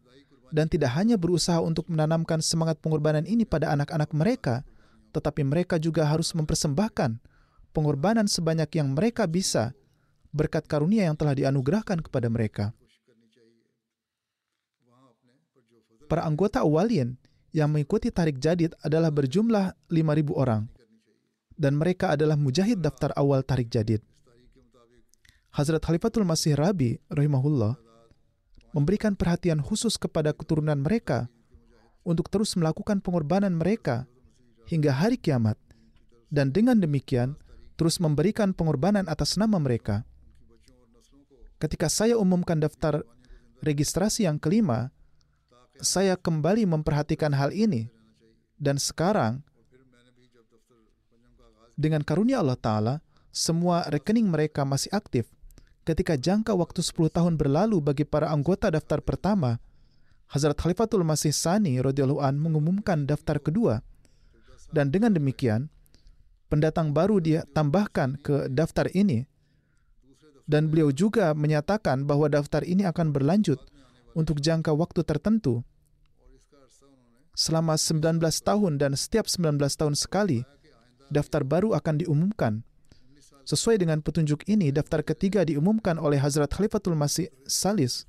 [0.55, 4.63] dan tidak hanya berusaha untuk menanamkan semangat pengorbanan ini pada anak-anak mereka,
[5.11, 7.19] tetapi mereka juga harus mempersembahkan
[7.73, 9.75] pengorbanan sebanyak yang mereka bisa
[10.33, 12.73] berkat karunia yang telah dianugerahkan kepada mereka.
[16.09, 17.17] Para anggota awalien
[17.53, 20.69] yang mengikuti tarik jadid adalah berjumlah 5.000 orang
[21.57, 24.01] dan mereka adalah mujahid daftar awal tarik jadid.
[25.53, 27.77] Hazrat Khalifatul Masih Rabi rahimahullah
[28.73, 31.29] memberikan perhatian khusus kepada keturunan mereka
[32.03, 34.09] untuk terus melakukan pengorbanan mereka
[34.67, 35.61] hingga hari kiamat,
[36.33, 37.37] dan dengan demikian
[37.77, 40.09] terus memberikan pengorbanan atas nama mereka.
[41.63, 43.07] Ketika saya umumkan daftar
[43.63, 44.91] registrasi yang kelima,
[45.79, 47.87] saya kembali memperhatikan hal ini,
[48.59, 49.47] dan sekarang
[51.79, 52.95] dengan karunia Allah Ta'ala,
[53.31, 55.31] semua rekening mereka masih aktif.
[55.87, 59.63] Ketika jangka waktu 10 tahun berlalu bagi para anggota daftar pertama,
[60.35, 63.87] Hazrat Khalifatul Masih Sani an mengumumkan daftar kedua
[64.73, 65.69] dan dengan demikian,
[66.49, 69.29] pendatang baru dia tambahkan ke daftar ini.
[70.47, 73.63] Dan beliau juga menyatakan bahwa daftar ini akan berlanjut
[74.13, 75.63] untuk jangka waktu tertentu
[77.33, 80.45] selama 19 tahun dan setiap 19 tahun sekali
[81.09, 82.65] daftar baru akan diumumkan.
[83.43, 88.07] Sesuai dengan petunjuk ini, daftar ketiga diumumkan oleh Hazrat Khalifatul Masih Salis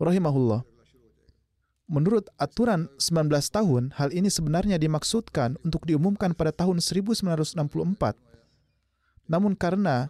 [0.00, 0.64] rahimahullah.
[1.92, 7.60] Menurut aturan 19 tahun, hal ini sebenarnya dimaksudkan untuk diumumkan pada tahun 1964.
[9.28, 10.08] Namun karena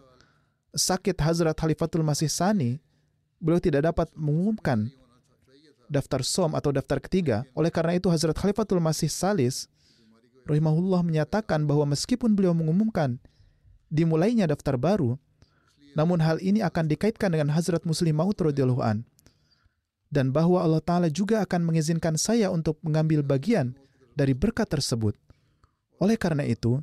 [0.73, 2.81] sakit Hazrat Khalifatul Masih Sani,
[3.37, 4.89] beliau tidak dapat mengumumkan
[5.87, 7.45] daftar som atau daftar ketiga.
[7.53, 9.69] Oleh karena itu Hazrat Khalifatul Masih Salis
[10.49, 13.21] rahimahullah menyatakan bahwa meskipun beliau mengumumkan
[13.87, 15.15] dimulainya daftar baru,
[15.93, 18.17] namun hal ini akan dikaitkan dengan Hazrat Muslim
[18.81, 19.05] an
[20.13, 23.73] dan bahwa Allah Ta'ala juga akan mengizinkan saya untuk mengambil bagian
[24.13, 25.17] dari berkat tersebut.
[25.97, 26.81] Oleh karena itu,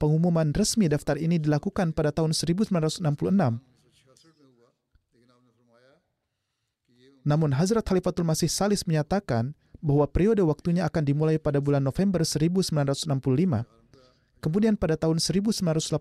[0.00, 3.04] pengumuman resmi daftar ini dilakukan pada tahun 1966.
[7.20, 9.52] Namun Hazrat Khalifatul Masih Salis menyatakan
[9.84, 13.12] bahwa periode waktunya akan dimulai pada bulan November 1965.
[14.40, 15.92] Kemudian pada tahun 1985,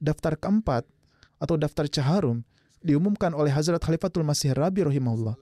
[0.00, 0.88] daftar keempat
[1.36, 2.40] atau daftar Caharum
[2.80, 5.36] diumumkan oleh Hazrat Khalifatul Masih Rabi rahimahullah.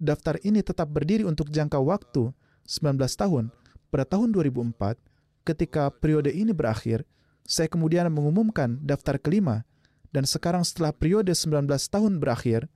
[0.00, 2.34] Daftar ini tetap berdiri untuk jangka waktu
[2.66, 3.54] 19 tahun.
[3.94, 4.98] Pada tahun 2004,
[5.44, 7.04] ketika periode ini berakhir,
[7.44, 9.66] saya kemudian mengumumkan daftar kelima
[10.10, 12.66] dan sekarang setelah periode 19 tahun berakhir,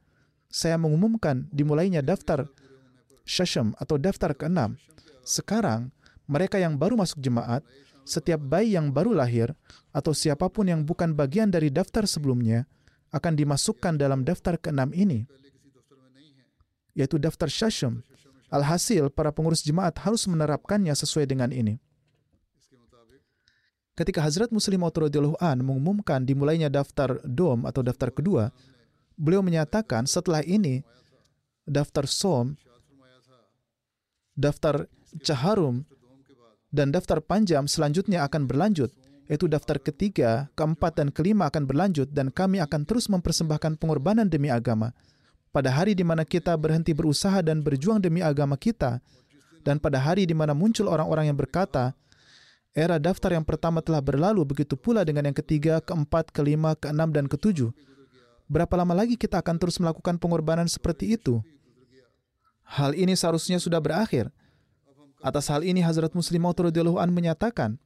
[0.47, 2.47] saya mengumumkan dimulainya daftar
[3.27, 4.77] Shasham atau daftar keenam.
[5.25, 5.91] Sekarang,
[6.29, 7.65] mereka yang baru masuk jemaat,
[8.05, 9.57] setiap bayi yang baru lahir,
[9.91, 12.69] atau siapa pun yang bukan bagian dari daftar sebelumnya,
[13.11, 15.25] akan dimasukkan dalam daftar keenam ini,
[16.93, 18.05] yaitu daftar Shasham.
[18.53, 21.81] Alhasil, para pengurus jemaat harus menerapkannya sesuai dengan ini.
[23.95, 24.99] Ketika Hazrat Muslim Maud
[25.39, 28.51] an mengumumkan dimulainya daftar DOM atau daftar kedua,
[29.15, 30.83] beliau menyatakan setelah ini
[31.63, 32.59] daftar SOM,
[34.35, 34.91] daftar
[35.23, 35.87] Caharum,
[36.75, 38.91] dan daftar panjang selanjutnya akan berlanjut,
[39.31, 44.51] yaitu daftar ketiga, keempat, dan kelima akan berlanjut dan kami akan terus mempersembahkan pengorbanan demi
[44.51, 44.91] agama.
[45.55, 48.99] Pada hari di mana kita berhenti berusaha dan berjuang demi agama kita,
[49.63, 51.95] dan pada hari di mana muncul orang-orang yang berkata,
[52.75, 57.31] Era daftar yang pertama telah berlalu, begitu pula dengan yang ketiga, keempat, kelima, keenam, dan
[57.31, 57.71] ketujuh.
[58.51, 61.39] Berapa lama lagi kita akan terus melakukan pengorbanan seperti itu?
[62.67, 64.27] Hal ini seharusnya sudah berakhir.
[65.23, 66.59] Atas hal ini, Hazrat Muslim Maud
[66.99, 67.79] an menyatakan,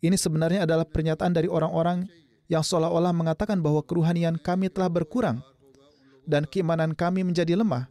[0.00, 2.08] ini sebenarnya adalah pernyataan dari orang-orang
[2.50, 5.44] yang seolah-olah mengatakan bahwa keruhanian kami telah berkurang
[6.26, 7.86] dan keimanan kami menjadi lemah.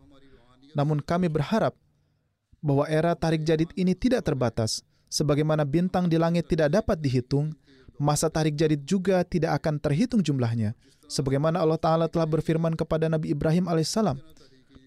[0.75, 1.77] Namun kami berharap
[2.59, 7.51] bahwa era tarik jadid ini tidak terbatas, Sebagaimana bintang di langit tidak dapat dihitung,
[7.99, 10.71] masa tarik jadid juga tidak akan terhitung jumlahnya.
[11.11, 14.15] Sebagaimana Allah Ta'ala telah berfirman kepada Nabi Ibrahim alaihissalam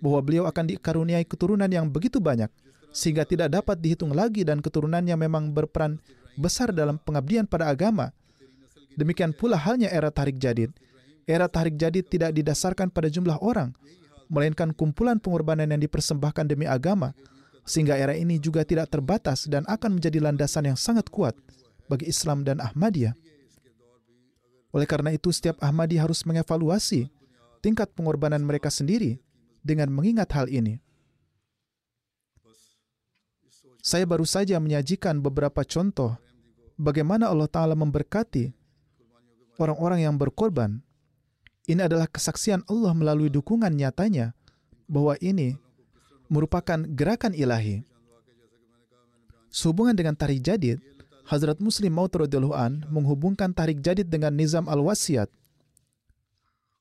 [0.00, 2.48] bahwa beliau akan dikaruniai keturunan yang begitu banyak,
[2.88, 6.00] sehingga tidak dapat dihitung lagi dan keturunannya memang berperan
[6.40, 8.08] besar dalam pengabdian pada agama.
[8.96, 10.72] Demikian pula halnya era tarik jadid.
[11.28, 13.76] Era tarik jadid tidak didasarkan pada jumlah orang,
[14.32, 17.12] melainkan kumpulan pengorbanan yang dipersembahkan demi agama,
[17.64, 21.32] sehingga era ini juga tidak terbatas dan akan menjadi landasan yang sangat kuat
[21.88, 23.16] bagi Islam dan Ahmadiyah.
[24.74, 27.08] Oleh karena itu, setiap Ahmadi harus mengevaluasi
[27.64, 29.22] tingkat pengorbanan mereka sendiri
[29.64, 30.82] dengan mengingat hal ini.
[33.84, 36.16] Saya baru saja menyajikan beberapa contoh
[36.80, 38.52] bagaimana Allah Ta'ala memberkati
[39.60, 40.80] orang-orang yang berkorban.
[41.64, 44.36] Ini adalah kesaksian Allah melalui dukungan nyatanya
[44.84, 45.56] bahwa ini
[46.34, 47.86] merupakan gerakan ilahi.
[49.54, 50.82] Sehubungan dengan tarik jadid,
[51.30, 52.10] Hazrat Muslim Maud
[52.58, 55.30] an menghubungkan tarik jadid dengan nizam al-wasiat.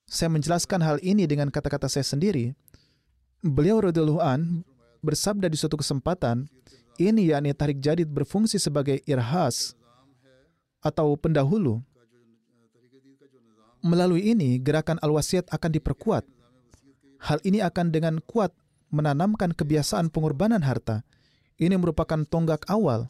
[0.10, 2.58] Saya menjelaskan hal ini dengan kata-kata saya sendiri.
[3.46, 4.66] Beliau radhiyallahu
[5.06, 6.50] bersabda di suatu kesempatan,
[6.98, 9.78] ini yakni tarik jadid berfungsi sebagai irhas
[10.82, 11.80] atau pendahulu.
[13.84, 16.24] Melalui ini, gerakan al-wasiat akan diperkuat.
[17.24, 18.56] Hal ini akan dengan kuat
[18.94, 21.02] menanamkan kebiasaan pengorbanan harta.
[21.58, 23.10] Ini merupakan tonggak awal,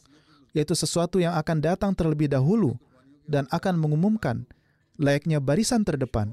[0.55, 2.79] yaitu sesuatu yang akan datang terlebih dahulu
[3.27, 4.47] dan akan mengumumkan
[4.95, 6.31] layaknya barisan terdepan.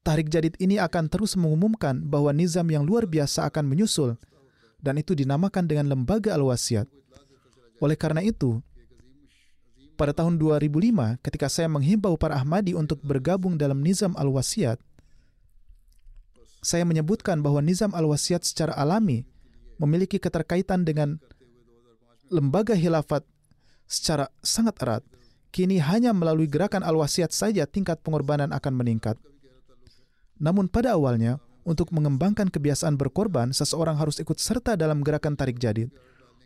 [0.00, 4.16] Tarik jadid ini akan terus mengumumkan bahwa nizam yang luar biasa akan menyusul,
[4.80, 6.88] dan itu dinamakan dengan lembaga al-wasiat.
[7.84, 8.64] Oleh karena itu,
[10.00, 14.80] pada tahun 2005 ketika saya menghimbau para Ahmadi untuk bergabung dalam nizam al-wasiat,
[16.60, 19.24] saya menyebutkan bahwa nizam al-wasiat secara alami
[19.80, 21.16] memiliki keterkaitan dengan
[22.28, 23.24] lembaga hilafat
[23.88, 25.02] secara sangat erat.
[25.50, 29.18] Kini hanya melalui gerakan al-wasiat saja tingkat pengorbanan akan meningkat.
[30.38, 35.90] Namun pada awalnya, untuk mengembangkan kebiasaan berkorban, seseorang harus ikut serta dalam gerakan tarik jadid.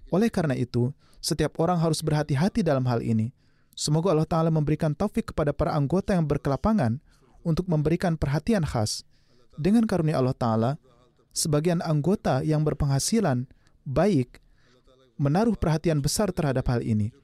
[0.09, 0.89] Oleh karena itu,
[1.21, 3.37] setiap orang harus berhati-hati dalam hal ini.
[3.77, 7.03] Semoga Allah Ta'ala memberikan taufik kepada para anggota yang berkelapangan
[7.45, 9.05] untuk memberikan perhatian khas
[9.59, 10.73] dengan karunia Allah Ta'ala,
[11.35, 13.47] sebagian anggota yang berpenghasilan
[13.85, 14.41] baik
[15.19, 17.15] menaruh perhatian besar terhadap hal ini.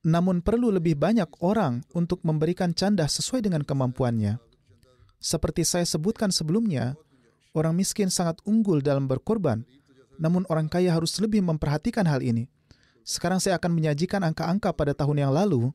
[0.00, 4.40] Namun perlu lebih banyak orang untuk memberikan canda sesuai dengan kemampuannya.
[5.20, 6.96] Seperti saya sebutkan sebelumnya,
[7.52, 9.68] orang miskin sangat unggul dalam berkorban,
[10.16, 12.48] namun orang kaya harus lebih memperhatikan hal ini.
[13.04, 15.68] Sekarang saya akan menyajikan angka-angka pada tahun yang lalu,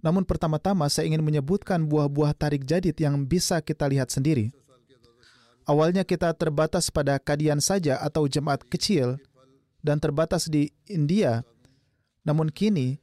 [0.00, 4.50] namun pertama-tama saya ingin menyebutkan buah-buah tarik jadid yang bisa kita lihat sendiri.
[5.70, 9.22] Awalnya kita terbatas pada kadian saja atau jemaat kecil
[9.78, 11.46] dan terbatas di India.
[12.26, 12.98] Namun kini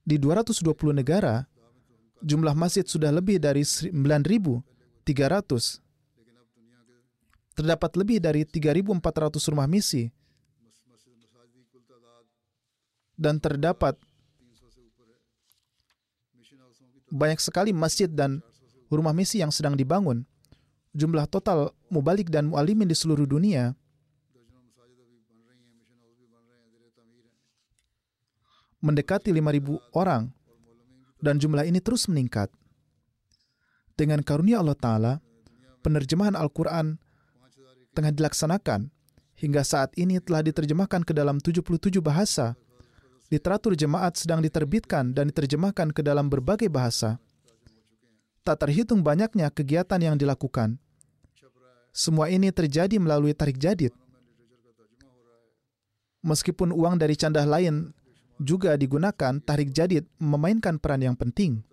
[0.00, 0.64] di 220
[0.96, 1.44] negara
[2.24, 5.84] jumlah masjid sudah lebih dari 9.300.
[7.56, 10.12] terdapat lebih dari 3.400 rumah misi
[13.16, 13.96] dan terdapat
[17.08, 18.44] banyak sekali masjid dan
[18.92, 20.28] rumah misi yang sedang dibangun.
[20.96, 23.76] Jumlah total mubalik dan mualimin di seluruh dunia
[28.86, 30.30] mendekati 5.000 orang
[31.18, 32.52] dan jumlah ini terus meningkat.
[33.96, 35.12] Dengan karunia Allah Ta'ala,
[35.80, 37.00] penerjemahan Al-Quran
[37.96, 38.92] tengah dilaksanakan
[39.40, 42.54] hingga saat ini telah diterjemahkan ke dalam 77 bahasa.
[43.26, 47.18] Literatur jemaat sedang diterbitkan dan diterjemahkan ke dalam berbagai bahasa.
[48.46, 50.78] Tak terhitung banyaknya kegiatan yang dilakukan.
[51.96, 53.88] Semua ini terjadi melalui tarik jadid.
[56.20, 57.96] Meskipun uang dari candah lain
[58.36, 61.64] juga digunakan, tarik jadid memainkan peran yang penting.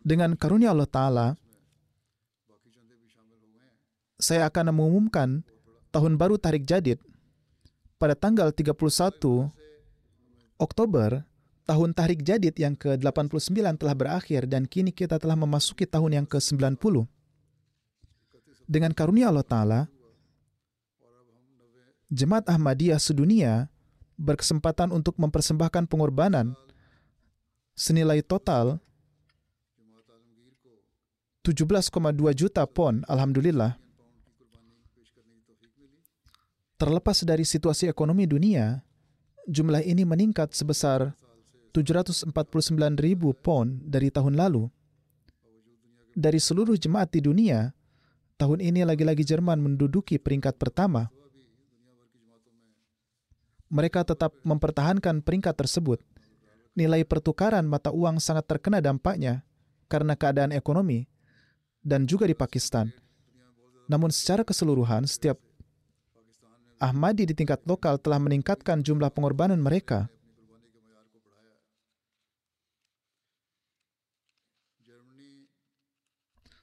[0.00, 1.26] Dengan karunia Allah Ta'ala,
[4.16, 5.44] saya akan mengumumkan
[5.92, 6.96] tahun baru tarik jadid
[8.00, 8.72] pada tanggal 31
[10.56, 11.28] Oktober,
[11.68, 17.04] tahun Tahrik Jadid yang ke-89 telah berakhir dan kini kita telah memasuki tahun yang ke-90.
[18.64, 19.80] Dengan karunia Allah Ta'ala,
[22.08, 23.68] Jemaat Ahmadiyah sedunia
[24.16, 26.56] berkesempatan untuk mempersembahkan pengorbanan
[27.76, 28.80] senilai total
[31.44, 31.84] 17,2
[32.32, 33.76] juta pon, Alhamdulillah,
[36.78, 38.78] Terlepas dari situasi ekonomi dunia,
[39.50, 41.17] jumlah ini meningkat sebesar
[41.78, 42.34] 749
[42.98, 44.66] ribu pon dari tahun lalu.
[46.18, 47.70] Dari seluruh jemaat di dunia,
[48.34, 51.06] tahun ini lagi-lagi Jerman menduduki peringkat pertama.
[53.70, 56.02] Mereka tetap mempertahankan peringkat tersebut.
[56.74, 59.46] Nilai pertukaran mata uang sangat terkena dampaknya
[59.86, 61.06] karena keadaan ekonomi
[61.86, 62.90] dan juga di Pakistan.
[63.86, 65.38] Namun secara keseluruhan, setiap
[66.78, 70.10] Ahmadi di tingkat lokal telah meningkatkan jumlah pengorbanan mereka.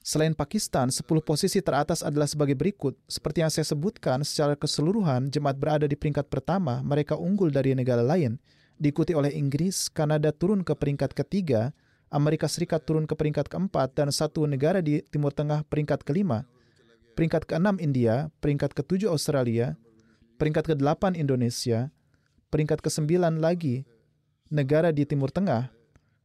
[0.06, 2.94] Selain Pakistan, 10 posisi teratas adalah sebagai berikut.
[3.10, 8.06] Seperti yang saya sebutkan, secara keseluruhan, jemaat berada di peringkat pertama, mereka unggul dari negara
[8.06, 8.38] lain.
[8.78, 11.74] Diikuti oleh Inggris, Kanada turun ke peringkat ketiga,
[12.14, 16.46] Amerika Serikat turun ke peringkat keempat, dan satu negara di Timur Tengah peringkat kelima.
[17.18, 19.74] Peringkat keenam India, peringkat ketujuh Australia,
[20.38, 21.90] peringkat ke-8 Indonesia,
[22.54, 23.90] peringkat ke-9 lagi
[24.54, 25.74] negara di Timur Tengah,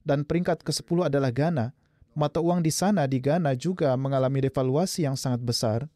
[0.05, 1.80] dan peringkat ke-10 adalah Ghana.
[2.21, 5.89] Mata uang di sana di Ghana juga mengalami devaluasi yang sangat besar.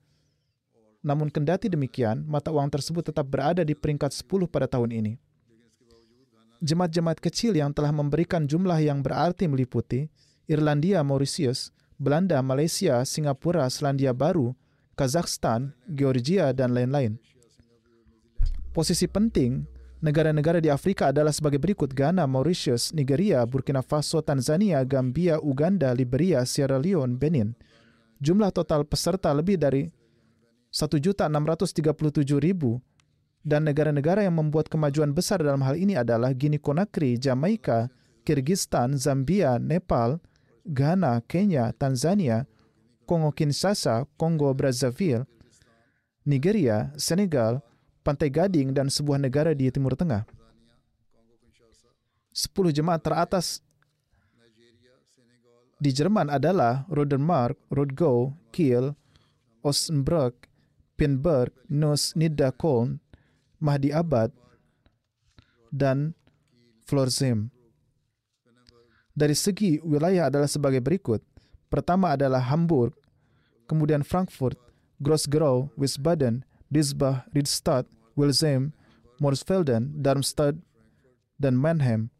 [1.04, 5.12] Namun kendati demikian, mata uang tersebut tetap berada di peringkat 10 pada tahun ini.
[6.64, 10.08] Jemaat-jemaat kecil yang telah memberikan jumlah yang berarti meliputi
[10.48, 14.56] Irlandia, Mauritius, Belanda, Malaysia, Singapura, Selandia Baru,
[14.96, 17.20] Kazakhstan, Georgia, dan lain-lain.
[18.72, 19.68] Posisi penting
[20.04, 26.44] negara-negara di Afrika adalah sebagai berikut Ghana, Mauritius, Nigeria, Burkina Faso, Tanzania, Gambia, Uganda, Liberia,
[26.44, 27.56] Sierra Leone, Benin.
[28.20, 29.88] Jumlah total peserta lebih dari
[30.68, 31.88] 1.637.000
[33.44, 37.88] dan negara-negara yang membuat kemajuan besar dalam hal ini adalah Guinea Conakry, Jamaika,
[38.28, 40.20] Kyrgyzstan, Zambia, Nepal,
[40.68, 42.44] Ghana, Kenya, Tanzania,
[43.04, 45.28] Kongo Kinshasa, Kongo Brazzaville,
[46.24, 47.60] Nigeria, Senegal,
[48.04, 50.28] Pantai Gading, dan sebuah negara di Timur Tengah.
[52.28, 53.64] Sepuluh jemaat teratas
[55.80, 58.92] di Jerman adalah Rodenmark, Rodgau, Kiel,
[59.64, 60.46] Osnabrück,
[61.00, 63.00] Pinberg, Nuss, Nidda, Köln,
[63.56, 64.28] Mahdi Abad,
[65.72, 66.12] dan
[66.84, 67.48] Florzheim.
[69.14, 71.22] Dari segi wilayah adalah sebagai berikut.
[71.70, 72.92] Pertama adalah Hamburg,
[73.70, 74.58] kemudian Frankfurt,
[74.98, 78.74] Gross-Gerau, Wiesbaden, Disbach, Riedstadt, Wilsheim,
[79.18, 80.58] Morsfelden, Darmstadt,
[81.38, 82.10] dan Mannheim.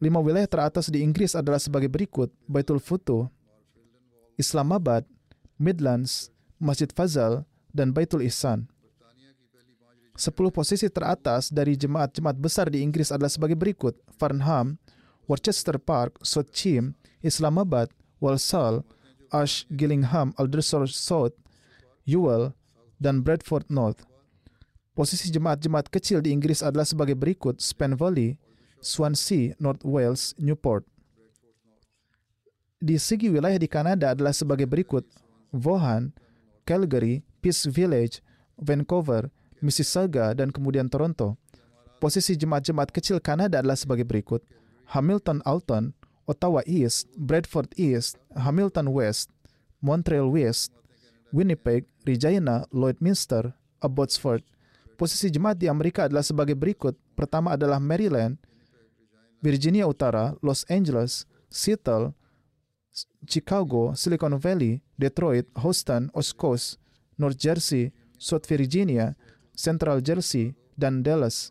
[0.00, 3.28] Lima wilayah teratas di Inggris adalah sebagai berikut, Baitul Futuh,
[4.40, 5.04] Islamabad,
[5.60, 7.44] Midlands, Masjid Fazal,
[7.76, 8.64] dan Baitul Ihsan.
[10.16, 14.76] Sepuluh posisi teratas dari jemaat-jemaat besar di Inggris adalah sebagai berikut, Farnham,
[15.28, 18.84] Worcester Park, Sochim, Islamabad, Walsall,
[19.32, 21.36] Ash, Gillingham, Aldershot South,
[22.04, 22.52] Ewell,
[23.00, 24.09] dan Bradford North.
[25.00, 28.36] Posisi jemaat-jemaat kecil di Inggris adalah sebagai berikut: Spen Valley,
[28.84, 30.84] Swansea, North Wales, Newport.
[32.76, 35.08] Di segi wilayah di Kanada adalah sebagai berikut:
[35.56, 36.12] Vaughan,
[36.68, 38.20] Calgary, Peace Village,
[38.60, 39.32] Vancouver,
[39.64, 41.40] Mississauga, dan kemudian Toronto.
[41.96, 44.44] Posisi jemaat-jemaat kecil Kanada adalah sebagai berikut:
[44.92, 45.96] Hamilton Alton,
[46.28, 49.32] Ottawa East, Bradford East, Hamilton West,
[49.80, 50.76] Montreal West,
[51.32, 54.44] Winnipeg, Regina, Lloydminster, Abbotsford.
[55.00, 56.92] Posisi jemaat di Amerika adalah sebagai berikut.
[57.16, 58.36] Pertama adalah Maryland,
[59.40, 62.12] Virginia Utara, Los Angeles, Seattle,
[63.24, 66.76] Chicago, Silicon Valley, Detroit, Houston, Coast,
[67.16, 69.16] North Jersey, South Virginia,
[69.56, 71.48] Central Jersey, dan Dallas.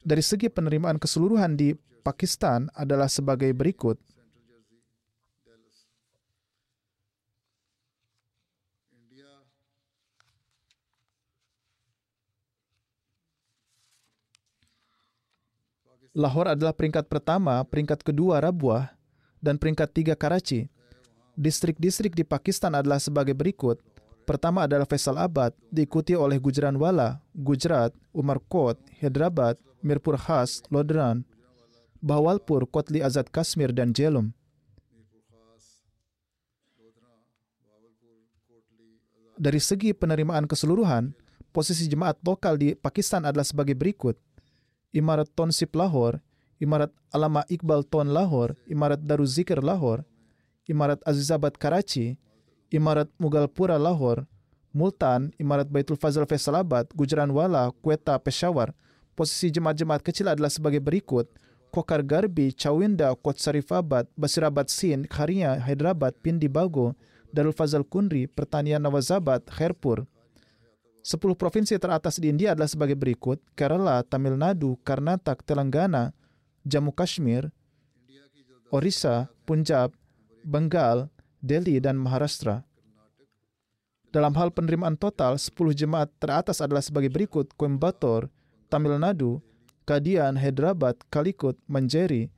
[0.00, 4.00] Dari segi penerimaan keseluruhan di Pakistan adalah sebagai berikut.
[16.14, 18.94] Lahore adalah peringkat pertama, peringkat kedua Rabuah,
[19.42, 20.70] dan peringkat tiga Karachi.
[21.34, 23.82] Distrik-distrik di Pakistan adalah sebagai berikut.
[24.22, 31.26] Pertama adalah Faisalabad, diikuti oleh Gujranwala, Gujarat, Umarkot, Hyderabad, Mirpur Khas, Lodran,
[31.98, 34.30] Bahawalpur, Kotli Azad Kashmir, dan Jhelum.
[39.34, 41.10] Dari segi penerimaan keseluruhan,
[41.50, 44.14] posisi jemaat lokal di Pakistan adalah sebagai berikut.
[44.94, 46.22] Imarat Tonsip Lahore,
[46.62, 50.06] Imarat Alama Iqbal Ton Lahore, Imarat Daruzikir Lahore,
[50.70, 52.14] Imarat Azizabad Karachi,
[52.70, 54.24] Imarat Mugalpura Lahore,
[54.70, 58.70] Multan, Imarat Baitul Fazal Faisalabad, Gujranwala, Quetta, Peshawar.
[59.14, 61.30] Posisi jemaat-jemaat kecil adalah sebagai berikut.
[61.70, 66.94] Kokar Garbi, Chawinda, Kot Sarifabad, Basirabad Sin, Kharia, Hyderabad, Pindi Bago,
[67.34, 70.06] Darul Fazal Kundri, Pertanian Nawazabad, Khairpur.
[71.04, 73.36] Sepuluh provinsi teratas di India adalah sebagai berikut.
[73.52, 76.16] Kerala, Tamil Nadu, Karnataka, Telangana,
[76.64, 77.52] Jammu Kashmir,
[78.72, 79.92] Orissa, Punjab,
[80.40, 81.12] Bengal,
[81.44, 82.64] Delhi, dan Maharashtra.
[84.08, 88.32] Dalam hal penerimaan total, 10 jemaat teratas adalah sebagai berikut Coimbatore,
[88.72, 89.44] Tamil Nadu,
[89.84, 92.32] Kadian, Hyderabad, Kalikut, Manjeri,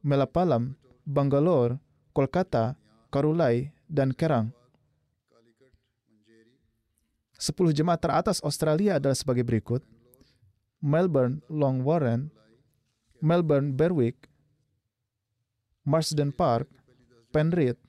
[0.00, 1.76] Melapalam, Bangalore,
[2.16, 2.72] Kolkata,
[3.12, 4.61] Karulai, dan Kerang.
[7.42, 9.82] 10 jemaat teratas Australia adalah sebagai berikut.
[10.78, 12.30] Melbourne, Long Warren,
[13.18, 14.30] Melbourne, Berwick,
[15.82, 16.70] Marsden Park,
[17.34, 17.82] Penrith,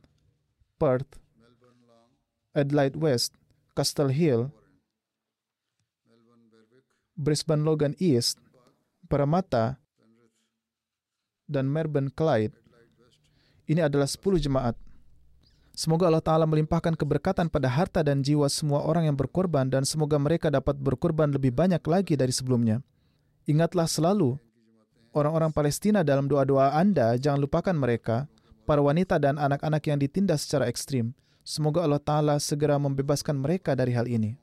[0.82, 1.22] Perth,
[2.58, 3.38] Adelaide West,
[3.78, 4.50] Castle Hill,
[7.14, 8.42] Brisbane Logan East,
[9.06, 9.78] Parramatta,
[11.46, 12.58] dan Melbourne Clyde.
[13.70, 14.74] Ini adalah 10 jemaat.
[15.74, 20.22] Semoga Allah Ta'ala melimpahkan keberkatan pada harta dan jiwa semua orang yang berkorban dan semoga
[20.22, 22.78] mereka dapat berkorban lebih banyak lagi dari sebelumnya.
[23.50, 24.38] Ingatlah selalu,
[25.18, 28.30] orang-orang Palestina dalam doa-doa Anda, jangan lupakan mereka,
[28.70, 31.18] para wanita dan anak-anak yang ditindas secara ekstrim.
[31.42, 34.43] Semoga Allah Ta'ala segera membebaskan mereka dari hal ini.